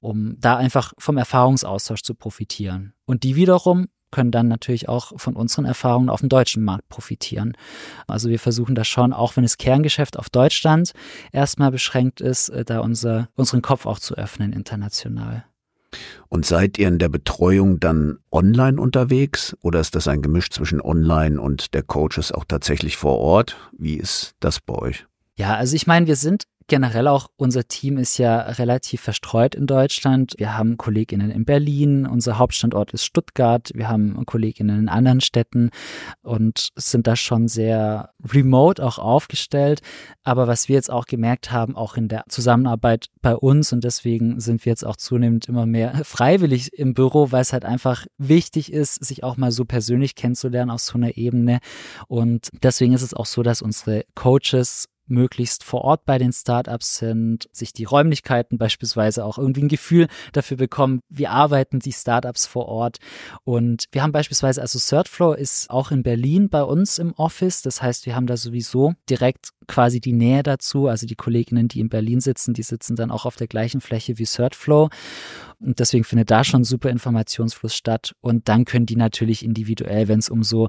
um 0.00 0.36
da 0.38 0.56
einfach 0.56 0.94
vom 0.98 1.18
Erfahrungsaustausch 1.18 2.02
zu 2.02 2.14
profitieren. 2.14 2.94
Und 3.04 3.24
die 3.24 3.36
wiederum 3.36 3.88
können 4.16 4.30
dann 4.30 4.48
natürlich 4.48 4.88
auch 4.88 5.12
von 5.20 5.36
unseren 5.36 5.66
Erfahrungen 5.66 6.08
auf 6.08 6.20
dem 6.20 6.30
deutschen 6.30 6.64
Markt 6.64 6.88
profitieren. 6.88 7.52
Also 8.06 8.30
wir 8.30 8.38
versuchen 8.38 8.74
das 8.74 8.88
schon, 8.88 9.12
auch 9.12 9.36
wenn 9.36 9.44
das 9.44 9.58
Kerngeschäft 9.58 10.18
auf 10.18 10.30
Deutschland 10.30 10.94
erstmal 11.32 11.70
beschränkt 11.70 12.22
ist, 12.22 12.48
äh, 12.48 12.64
da 12.64 12.80
unser, 12.80 13.28
unseren 13.34 13.60
Kopf 13.60 13.84
auch 13.84 13.98
zu 13.98 14.14
öffnen 14.14 14.54
international. 14.54 15.44
Und 16.30 16.46
seid 16.46 16.78
ihr 16.78 16.88
in 16.88 16.98
der 16.98 17.10
Betreuung 17.10 17.78
dann 17.78 18.18
online 18.32 18.80
unterwegs 18.80 19.54
oder 19.60 19.80
ist 19.80 19.94
das 19.94 20.08
ein 20.08 20.22
Gemisch 20.22 20.48
zwischen 20.48 20.80
online 20.80 21.38
und 21.38 21.74
der 21.74 21.82
Coach 21.82 22.16
ist 22.16 22.32
auch 22.32 22.44
tatsächlich 22.48 22.96
vor 22.96 23.18
Ort? 23.18 23.58
Wie 23.76 23.96
ist 23.96 24.34
das 24.40 24.60
bei 24.60 24.76
euch? 24.76 25.04
Ja, 25.34 25.56
also 25.56 25.76
ich 25.76 25.86
meine, 25.86 26.06
wir 26.06 26.16
sind 26.16 26.44
generell 26.68 27.08
auch, 27.08 27.28
unser 27.36 27.68
Team 27.68 27.96
ist 27.98 28.18
ja 28.18 28.40
relativ 28.40 29.00
verstreut 29.00 29.54
in 29.54 29.66
Deutschland. 29.66 30.34
Wir 30.38 30.56
haben 30.56 30.76
Kolleginnen 30.76 31.30
in 31.30 31.44
Berlin, 31.44 32.06
unser 32.06 32.38
Hauptstandort 32.38 32.92
ist 32.92 33.04
Stuttgart, 33.04 33.70
wir 33.74 33.88
haben 33.88 34.24
Kolleginnen 34.26 34.80
in 34.80 34.88
anderen 34.88 35.20
Städten 35.20 35.70
und 36.22 36.70
sind 36.74 37.06
da 37.06 37.16
schon 37.16 37.48
sehr 37.48 38.10
remote 38.24 38.84
auch 38.84 38.98
aufgestellt. 38.98 39.80
Aber 40.24 40.48
was 40.48 40.68
wir 40.68 40.74
jetzt 40.74 40.90
auch 40.90 41.06
gemerkt 41.06 41.52
haben, 41.52 41.76
auch 41.76 41.96
in 41.96 42.08
der 42.08 42.24
Zusammenarbeit 42.28 43.06
bei 43.22 43.34
uns 43.34 43.72
und 43.72 43.84
deswegen 43.84 44.40
sind 44.40 44.64
wir 44.64 44.70
jetzt 44.70 44.84
auch 44.84 44.96
zunehmend 44.96 45.48
immer 45.48 45.66
mehr 45.66 45.94
freiwillig 46.04 46.72
im 46.72 46.94
Büro, 46.94 47.30
weil 47.30 47.42
es 47.42 47.52
halt 47.52 47.64
einfach 47.64 48.06
wichtig 48.18 48.72
ist, 48.72 49.04
sich 49.04 49.22
auch 49.22 49.36
mal 49.36 49.52
so 49.52 49.64
persönlich 49.64 50.14
kennenzulernen 50.14 50.70
auf 50.70 50.80
so 50.80 50.98
einer 50.98 51.16
Ebene. 51.16 51.60
Und 52.08 52.50
deswegen 52.62 52.92
ist 52.92 53.02
es 53.02 53.14
auch 53.14 53.26
so, 53.26 53.42
dass 53.42 53.62
unsere 53.62 54.04
Coaches 54.14 54.88
möglichst 55.08 55.64
vor 55.64 55.82
Ort 55.82 56.04
bei 56.04 56.18
den 56.18 56.32
Startups 56.32 56.98
sind, 56.98 57.48
sich 57.52 57.72
die 57.72 57.84
Räumlichkeiten 57.84 58.58
beispielsweise 58.58 59.24
auch 59.24 59.38
irgendwie 59.38 59.62
ein 59.62 59.68
Gefühl 59.68 60.08
dafür 60.32 60.56
bekommen, 60.56 61.00
wie 61.08 61.26
arbeiten 61.26 61.78
die 61.78 61.92
Startups 61.92 62.46
vor 62.46 62.66
Ort. 62.66 62.98
Und 63.44 63.84
wir 63.92 64.02
haben 64.02 64.12
beispielsweise, 64.12 64.60
also 64.60 64.78
Thirdflow 64.78 65.32
ist 65.32 65.70
auch 65.70 65.90
in 65.90 66.02
Berlin 66.02 66.48
bei 66.48 66.62
uns 66.62 66.98
im 66.98 67.12
Office. 67.14 67.62
Das 67.62 67.82
heißt, 67.82 68.06
wir 68.06 68.16
haben 68.16 68.26
da 68.26 68.36
sowieso 68.36 68.94
direkt 69.08 69.50
quasi 69.66 70.00
die 70.00 70.12
Nähe 70.12 70.42
dazu. 70.42 70.88
Also 70.88 71.06
die 71.06 71.16
Kolleginnen, 71.16 71.68
die 71.68 71.80
in 71.80 71.88
Berlin 71.88 72.20
sitzen, 72.20 72.54
die 72.54 72.62
sitzen 72.62 72.96
dann 72.96 73.10
auch 73.10 73.26
auf 73.26 73.36
der 73.36 73.46
gleichen 73.48 73.80
Fläche 73.80 74.18
wie 74.18 74.24
Thirdflow. 74.24 74.88
Und 75.60 75.78
deswegen 75.78 76.04
findet 76.04 76.30
da 76.30 76.44
schon 76.44 76.64
super 76.64 76.90
Informationsfluss 76.90 77.74
statt. 77.74 78.14
Und 78.20 78.48
dann 78.48 78.64
können 78.64 78.86
die 78.86 78.96
natürlich 78.96 79.44
individuell, 79.44 80.08
wenn 80.08 80.18
es 80.18 80.28
um 80.28 80.42
so 80.42 80.68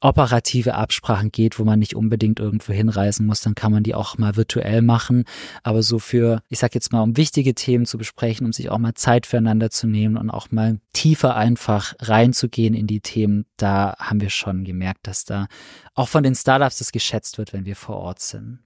operative 0.00 0.74
Absprachen 0.74 1.30
geht, 1.30 1.58
wo 1.58 1.64
man 1.64 1.78
nicht 1.78 1.94
unbedingt 1.94 2.40
irgendwo 2.40 2.72
hinreisen 2.72 3.26
muss, 3.26 3.42
dann 3.42 3.54
kann 3.54 3.72
man 3.72 3.82
die 3.82 3.94
auch 3.94 4.18
mal 4.18 4.36
virtuell 4.36 4.82
machen. 4.82 5.24
Aber 5.62 5.82
so 5.82 5.98
für, 5.98 6.42
ich 6.48 6.58
sag 6.58 6.74
jetzt 6.74 6.92
mal, 6.92 7.02
um 7.02 7.16
wichtige 7.16 7.54
Themen 7.54 7.86
zu 7.86 7.98
besprechen, 7.98 8.46
um 8.46 8.52
sich 8.52 8.70
auch 8.70 8.78
mal 8.78 8.94
Zeit 8.94 9.26
füreinander 9.26 9.70
zu 9.70 9.86
nehmen 9.86 10.16
und 10.16 10.30
auch 10.30 10.50
mal 10.50 10.80
tiefer 10.92 11.36
einfach 11.36 11.94
reinzugehen 12.00 12.74
in 12.74 12.86
die 12.86 13.00
Themen, 13.00 13.44
da 13.56 13.94
haben 13.98 14.20
wir 14.20 14.30
schon 14.30 14.64
gemerkt, 14.64 15.06
dass 15.06 15.24
da 15.24 15.46
auch 15.94 16.08
von 16.08 16.22
den 16.22 16.34
Startups 16.34 16.78
das 16.78 16.92
geschätzt 16.92 17.38
wird, 17.38 17.52
wenn 17.52 17.64
wir 17.64 17.76
vor 17.76 17.96
Ort 17.96 18.20
sind. 18.20 18.60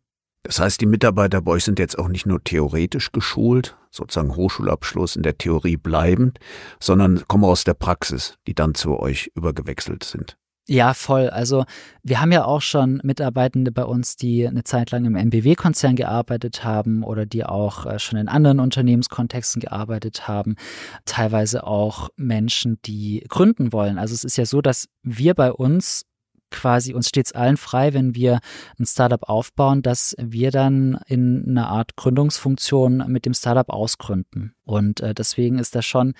Das 0.44 0.60
heißt, 0.60 0.80
die 0.80 0.86
Mitarbeiter 0.86 1.40
bei 1.40 1.52
euch 1.52 1.64
sind 1.64 1.78
jetzt 1.78 1.98
auch 1.98 2.08
nicht 2.08 2.26
nur 2.26 2.44
theoretisch 2.44 3.12
geschult, 3.12 3.78
sozusagen 3.90 4.36
Hochschulabschluss 4.36 5.16
in 5.16 5.22
der 5.22 5.38
Theorie 5.38 5.78
bleibend, 5.78 6.38
sondern 6.78 7.26
kommen 7.26 7.44
aus 7.44 7.64
der 7.64 7.72
Praxis, 7.72 8.36
die 8.46 8.54
dann 8.54 8.74
zu 8.74 8.98
euch 9.00 9.32
übergewechselt 9.34 10.04
sind. 10.04 10.36
Ja, 10.66 10.94
voll. 10.94 11.28
Also 11.28 11.66
wir 12.02 12.22
haben 12.22 12.32
ja 12.32 12.46
auch 12.46 12.62
schon 12.62 13.00
Mitarbeitende 13.04 13.70
bei 13.70 13.84
uns, 13.84 14.16
die 14.16 14.46
eine 14.48 14.64
Zeit 14.64 14.92
lang 14.92 15.04
im 15.04 15.14
MBW-Konzern 15.14 15.94
gearbeitet 15.94 16.64
haben 16.64 17.02
oder 17.02 17.26
die 17.26 17.44
auch 17.44 17.84
äh, 17.84 17.98
schon 17.98 18.18
in 18.18 18.28
anderen 18.28 18.60
Unternehmenskontexten 18.60 19.60
gearbeitet 19.60 20.26
haben. 20.26 20.56
Teilweise 21.04 21.66
auch 21.66 22.08
Menschen, 22.16 22.78
die 22.86 23.24
gründen 23.28 23.74
wollen. 23.74 23.98
Also 23.98 24.14
es 24.14 24.24
ist 24.24 24.38
ja 24.38 24.46
so, 24.46 24.62
dass 24.62 24.88
wir 25.02 25.34
bei 25.34 25.52
uns 25.52 26.06
quasi 26.50 26.94
uns 26.94 27.08
stets 27.08 27.32
allen 27.32 27.56
frei, 27.58 27.92
wenn 27.92 28.14
wir 28.14 28.38
ein 28.78 28.86
Startup 28.86 29.22
aufbauen, 29.28 29.82
dass 29.82 30.14
wir 30.18 30.50
dann 30.50 30.98
in 31.06 31.44
einer 31.46 31.68
Art 31.68 31.96
Gründungsfunktion 31.96 33.04
mit 33.08 33.26
dem 33.26 33.34
Startup 33.34 33.68
ausgründen. 33.68 34.54
Und 34.64 35.00
äh, 35.00 35.14
deswegen 35.14 35.58
ist 35.58 35.74
das 35.74 35.84
schon 35.84 36.14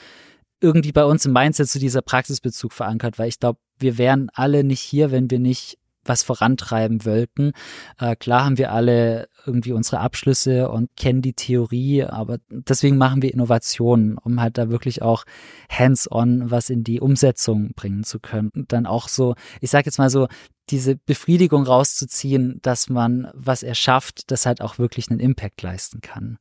irgendwie 0.65 0.93
bei 0.93 1.05
uns 1.05 1.27
im 1.27 1.33
Mindset 1.33 1.69
zu 1.69 1.79
dieser 1.79 2.03
Praxisbezug 2.03 2.73
verankert, 2.73 3.19
weil 3.19 3.29
ich 3.29 3.39
glaube, 3.39 3.61
wir 3.79 3.99
wären 3.99 4.31
alle 4.33 4.65
nicht 4.65 4.81
hier, 4.81 5.11
wenn 5.11 5.31
wir 5.31 5.39
nicht 5.39 5.79
was 6.05 6.23
vorantreiben 6.23 7.05
wollten. 7.05 7.53
Äh, 7.99 8.17
klar 8.17 8.45
haben 8.45 8.59
wir 8.59 8.73
alle 8.73 9.29
irgendwie 9.47 9.73
unsere 9.73 10.01
Abschlüsse 10.01 10.69
und 10.69 10.91
kennen 10.97 11.23
die 11.23 11.33
Theorie, 11.33 12.05
aber 12.05 12.39
deswegen 12.51 12.99
machen 12.99 13.23
wir 13.23 13.33
Innovationen, 13.33 14.19
um 14.19 14.41
halt 14.41 14.59
da 14.59 14.71
wirklich 14.71 15.03
auch 15.03 15.25
hands-on 15.71 16.51
was 16.51 16.71
in 16.71 16.85
die 16.85 17.01
Umsetzung 17.01 17.73
bringen 17.75 18.05
zu 18.05 18.21
können. 18.21 18.51
Und 18.55 18.73
dann 18.73 18.87
auch 18.87 19.09
so, 19.09 19.35
ich 19.61 19.71
sag 19.71 19.87
jetzt 19.87 19.99
mal 19.99 20.11
so, 20.11 20.29
diese 20.71 20.97
Befriedigung 20.97 21.65
rauszuziehen, 21.65 22.59
dass 22.63 22.89
man 22.89 23.29
was 23.35 23.63
erschafft, 23.63 24.31
das 24.31 24.47
halt 24.47 24.63
auch 24.63 24.79
wirklich 24.79 25.11
einen 25.11 25.21
Impact 25.21 25.61
leisten 25.63 26.01
kann. 26.01 26.39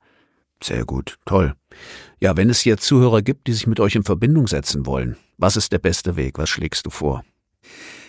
Sehr 0.63 0.85
gut, 0.85 1.17
toll. 1.25 1.55
Ja, 2.21 2.37
wenn 2.37 2.49
es 2.49 2.63
jetzt 2.63 2.85
Zuhörer 2.85 3.21
gibt, 3.21 3.47
die 3.47 3.53
sich 3.53 3.67
mit 3.67 3.81
euch 3.81 3.95
in 3.95 4.05
Verbindung 4.05 4.47
setzen 4.47 4.85
wollen, 4.85 5.17
was 5.37 5.57
ist 5.57 5.73
der 5.73 5.79
beste 5.79 6.15
Weg? 6.15 6.37
Was 6.37 6.49
schlägst 6.49 6.85
du 6.85 6.89
vor? 6.89 7.25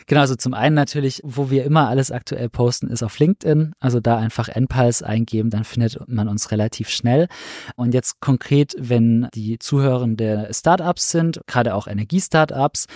Genau, 0.07 0.21
also 0.21 0.37
zum 0.37 0.55
einen 0.55 0.77
natürlich, 0.77 1.21
wo 1.25 1.51
wir 1.51 1.65
immer 1.65 1.89
alles 1.89 2.13
aktuell 2.13 2.49
posten, 2.49 2.89
ist 2.89 3.03
auf 3.03 3.19
LinkedIn. 3.19 3.73
Also 3.81 3.99
da 3.99 4.19
einfach 4.19 4.49
NPulse 4.49 5.05
eingeben, 5.05 5.51
dann 5.51 5.65
findet 5.65 5.99
man 6.07 6.29
uns 6.29 6.53
relativ 6.53 6.91
schnell. 6.91 7.27
Und 7.75 7.93
jetzt 7.93 8.21
konkret, 8.21 8.77
wenn 8.79 9.29
die 9.35 9.59
Zuhörende 9.59 10.49
Startups 10.53 11.11
sind, 11.11 11.41
gerade 11.49 11.75
auch 11.75 11.89
Energiestartups, 11.89 12.87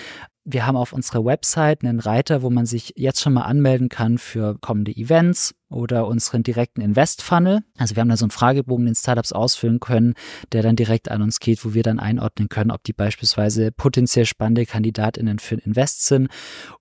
wir 0.45 0.67
haben 0.67 0.77
auf 0.77 0.93
unserer 0.93 1.25
Website 1.25 1.83
einen 1.83 1.99
Reiter, 1.99 2.43
wo 2.43 2.51
man 2.51 2.65
sich 2.65 2.93
jetzt 2.97 3.21
schon 3.21 3.33
mal 3.33 3.43
anmelden 3.43 3.89
kann 3.89 4.19
für 4.19 4.57
kommende 4.61 4.93
Events 4.93 5.55
oder 5.71 6.07
unseren 6.07 6.43
direkten 6.43 6.81
Invest-Funnel. 6.81 7.61
Also 7.77 7.97
wir 7.97 8.01
haben 8.01 8.09
da 8.09 8.17
so 8.17 8.25
einen 8.25 8.31
Fragebogen, 8.31 8.87
den 8.87 8.95
Startups 8.95 9.33
ausfüllen 9.33 9.81
können, 9.81 10.15
der 10.53 10.63
dann 10.63 10.77
direkt 10.77 11.11
an 11.11 11.23
uns 11.23 11.41
geht, 11.41 11.65
wo 11.65 11.75
wir 11.75 11.83
dann 11.83 11.99
einordnen 11.99 12.49
können, 12.49 12.71
ob 12.71 12.83
die 12.85 12.93
beispielsweise 12.93 13.71
potenziell 13.73 14.27
spannende 14.27 14.67
KandidatInnen 14.67 15.39
für 15.39 15.57
Invest 15.57 16.07
sind. 16.07 16.29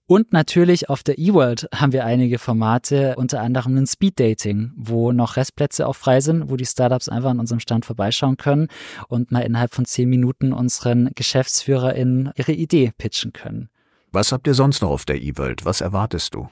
Und 0.05 0.31
natürlich 0.31 0.89
auf 0.89 1.03
der 1.03 1.19
eWorld 1.19 1.67
haben 1.75 1.91
wir 1.91 2.05
einige 2.05 2.39
Formate, 2.39 3.15
unter 3.17 3.41
anderem 3.41 3.75
ein 3.75 3.87
Speed-Dating, 3.87 4.71
wo 4.77 5.11
noch 5.11 5.35
Restplätze 5.35 5.85
auch 5.85 5.95
frei 5.97 6.21
sind, 6.21 6.49
wo 6.49 6.55
die 6.55 6.65
Startups 6.65 7.09
einfach 7.09 7.31
an 7.31 7.41
unserem 7.41 7.59
Stand 7.59 7.85
vorbeischauen 7.85 8.37
können 8.37 8.67
und 9.09 9.31
mal 9.31 9.41
innerhalb 9.41 9.73
von 9.73 9.85
zehn 9.85 10.09
Minuten 10.09 10.53
unseren 10.53 11.11
GeschäftsführerInnen 11.13 12.31
ihre 12.35 12.53
Idee 12.53 12.93
pitchen 12.97 13.33
können. 13.33 13.69
Was 14.13 14.31
habt 14.31 14.47
ihr 14.47 14.53
sonst 14.53 14.81
noch 14.81 14.91
auf 14.91 15.03
der 15.03 15.21
eWorld? 15.21 15.65
Was 15.65 15.81
erwartest 15.81 16.33
du? 16.33 16.47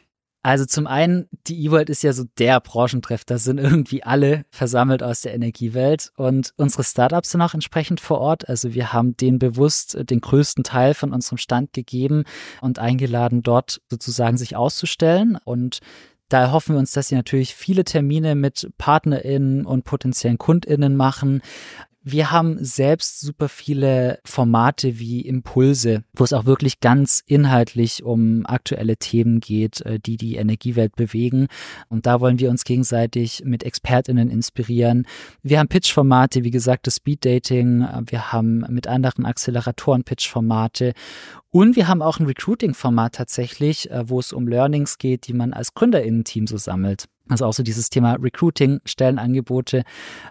Also 0.45 0.65
zum 0.65 0.85
einen, 0.85 1.27
die 1.47 1.65
E-World 1.65 1.89
ist 1.89 2.03
ja 2.03 2.13
so 2.13 2.23
der 2.37 2.59
Branchentreff, 2.59 3.25
da 3.25 3.39
sind 3.39 3.57
irgendwie 3.57 4.03
alle 4.03 4.45
versammelt 4.51 5.01
aus 5.01 5.21
der 5.21 5.33
Energiewelt 5.33 6.11
und 6.17 6.53
unsere 6.55 6.83
Startups 6.83 7.31
sind 7.31 7.41
auch 7.41 7.55
entsprechend 7.55 7.99
vor 7.99 8.19
Ort. 8.19 8.47
Also 8.47 8.75
wir 8.75 8.93
haben 8.93 9.17
denen 9.17 9.39
bewusst 9.39 9.97
den 10.07 10.21
größten 10.21 10.63
Teil 10.63 10.93
von 10.93 11.13
unserem 11.13 11.39
Stand 11.39 11.73
gegeben 11.73 12.25
und 12.61 12.77
eingeladen, 12.77 13.41
dort 13.41 13.81
sozusagen 13.89 14.37
sich 14.37 14.55
auszustellen 14.55 15.35
und 15.45 15.79
da 16.29 16.41
erhoffen 16.41 16.75
wir 16.75 16.79
uns, 16.79 16.91
dass 16.91 17.07
sie 17.07 17.15
natürlich 17.15 17.55
viele 17.55 17.83
Termine 17.83 18.35
mit 18.35 18.69
PartnerInnen 18.77 19.65
und 19.65 19.83
potenziellen 19.83 20.37
KundInnen 20.37 20.95
machen. 20.95 21.41
Wir 22.07 22.29
haben 22.29 22.63
selbst 22.63 23.19
super 23.19 23.49
viele 23.49 24.19
Formate 24.23 24.99
wie 24.99 25.21
Impulse, 25.21 26.03
wo 26.13 26.23
es 26.23 26.33
auch 26.33 26.45
wirklich 26.45 26.79
ganz 26.79 27.23
inhaltlich 27.25 28.03
um 28.03 28.45
aktuelle 28.45 28.97
Themen 28.97 29.39
geht, 29.39 29.81
äh, 29.81 29.99
die 29.99 30.15
die 30.15 30.35
Energiewelt 30.35 30.95
bewegen. 30.95 31.47
Und 31.89 32.05
da 32.05 32.19
wollen 32.21 32.37
wir 32.37 32.51
uns 32.51 32.63
gegenseitig 32.63 33.41
mit 33.43 33.63
ExpertInnen 33.63 34.29
inspirieren. 34.29 35.07
Wir 35.41 35.57
haben 35.57 35.67
Pitch-Formate, 35.67 36.43
wie 36.43 36.51
gesagt, 36.51 36.85
das 36.85 36.97
Speed 36.97 37.25
Dating. 37.25 37.87
Wir 38.05 38.31
haben 38.31 38.59
mit 38.69 38.85
anderen 38.85 39.25
Acceleratoren 39.25 40.03
Pitch-Formate. 40.03 40.93
Und 41.49 41.75
wir 41.75 41.87
haben 41.87 42.03
auch 42.03 42.19
ein 42.19 42.27
Recruiting-Format 42.27 43.15
tatsächlich, 43.15 43.89
äh, 43.89 44.07
wo 44.07 44.19
es 44.19 44.31
um 44.31 44.47
Learnings 44.47 44.99
geht, 44.99 45.25
die 45.25 45.33
man 45.33 45.53
als 45.53 45.73
GründerInnen-Team 45.73 46.45
so 46.45 46.57
sammelt. 46.57 47.07
Also 47.27 47.45
auch 47.45 47.53
so 47.53 47.63
dieses 47.63 47.89
Thema 47.89 48.13
Recruiting, 48.13 48.81
Stellenangebote 48.85 49.83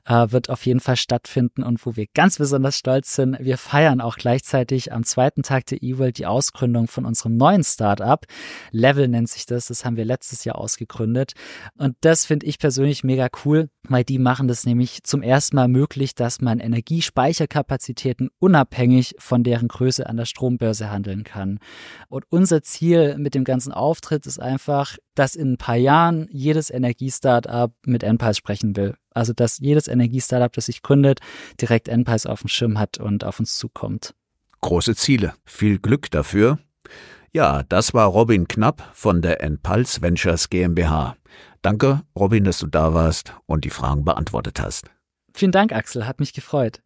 äh, 0.05 0.27
wird 0.31 0.49
auf 0.49 0.65
jeden 0.65 0.79
Fall 0.79 0.95
stattfinden 0.95 1.65
und 1.65 1.85
wo 1.85 1.97
wir 1.97 2.07
ganz 2.15 2.39
besonders 2.39 2.79
stolz 2.79 3.17
sind, 3.17 3.37
wir 3.41 3.59
feiern 3.59 4.01
auch 4.01 4.17
gleichzeitig 4.17 4.93
am 4.93 5.03
zweiten 5.03 5.43
Tag 5.43 5.67
der 5.67 5.83
E-World 5.83 6.19
die 6.19 6.27
Ausgründung 6.27 6.87
von 6.87 7.05
unserem 7.05 7.37
neuen 7.37 7.65
Startup. 7.65 8.25
Level 8.71 9.09
nennt 9.09 9.29
sich 9.29 9.45
das, 9.45 9.67
das 9.67 9.85
haben 9.85 9.97
wir 9.97 10.05
letztes 10.05 10.45
Jahr 10.45 10.57
ausgegründet 10.57 11.33
und 11.77 11.97
das 12.03 12.27
finde 12.27 12.47
ich 12.47 12.61
persönlich 12.61 13.03
mega 13.03 13.29
cool, 13.45 13.71
weil 13.89 14.05
die 14.05 14.21
machen 14.21 14.47
das 14.47 14.65
nämlich 14.65 15.03
zum 15.03 15.23
ersten 15.23 15.57
Mal 15.57 15.69
möglich, 15.69 16.15
dass 16.15 16.41
man 16.41 16.61
Energiespeicherkapazitäten 16.61 18.31
unabhängig 18.39 19.17
von 19.19 19.43
deren 19.43 19.67
Größe 19.67 20.07
an 20.07 20.17
der 20.17 20.27
Strombörse 20.27 20.91
handeln 20.91 21.25
kann. 21.25 21.59
Und 22.09 22.25
unser 22.31 22.63
Ziel 22.63 23.19
mit 23.19 23.35
dem 23.35 23.43
ganzen 23.43 23.73
Auftritt 23.73 24.27
ist 24.27 24.41
einfach, 24.41 24.97
dass 25.15 25.35
in 25.35 25.53
ein 25.53 25.57
paar 25.57 25.77
Jahren 25.77 26.29
jedes 26.31 26.71
Energiestartup 26.71 27.73
mit 27.87 28.03
Enpice 28.03 28.37
sprechen 28.37 28.77
will. 28.77 28.97
Also 29.11 29.33
dass 29.33 29.59
jedes 29.59 29.89
Energiestartup, 29.89 30.53
das 30.53 30.67
sich 30.67 30.83
gründet, 30.83 31.21
direkt 31.61 31.89
Enpice 31.89 32.27
auf 32.27 32.41
dem 32.41 32.49
Schirm 32.49 32.79
hat 32.79 32.99
und 32.99 33.25
auf 33.25 33.39
uns 33.41 33.57
zukommt. 33.57 34.15
Große 34.61 34.95
Ziele. 34.97 35.35
Viel 35.45 35.79
Glück 35.79 36.11
dafür. 36.11 36.59
Ja, 37.33 37.65
das 37.65 37.95
war 37.95 38.07
Robin 38.07 38.49
Knapp 38.49 38.91
von 38.93 39.21
der 39.21 39.43
Enpulse 39.43 40.03
Ventures 40.03 40.51
GmbH. 40.51 41.17
Danke, 41.63 42.03
Robin, 42.15 42.45
dass 42.45 42.59
du 42.59 42.67
da 42.67 42.95
warst 42.95 43.35
und 43.47 43.65
die 43.65 43.71
Fragen 43.71 44.05
beantwortet 44.05 44.61
hast. 44.61 44.91
Vielen 45.33 45.53
Dank, 45.53 45.73
Axel, 45.73 46.07
hat 46.07 46.21
mich 46.21 46.33
gefreut. 46.33 46.81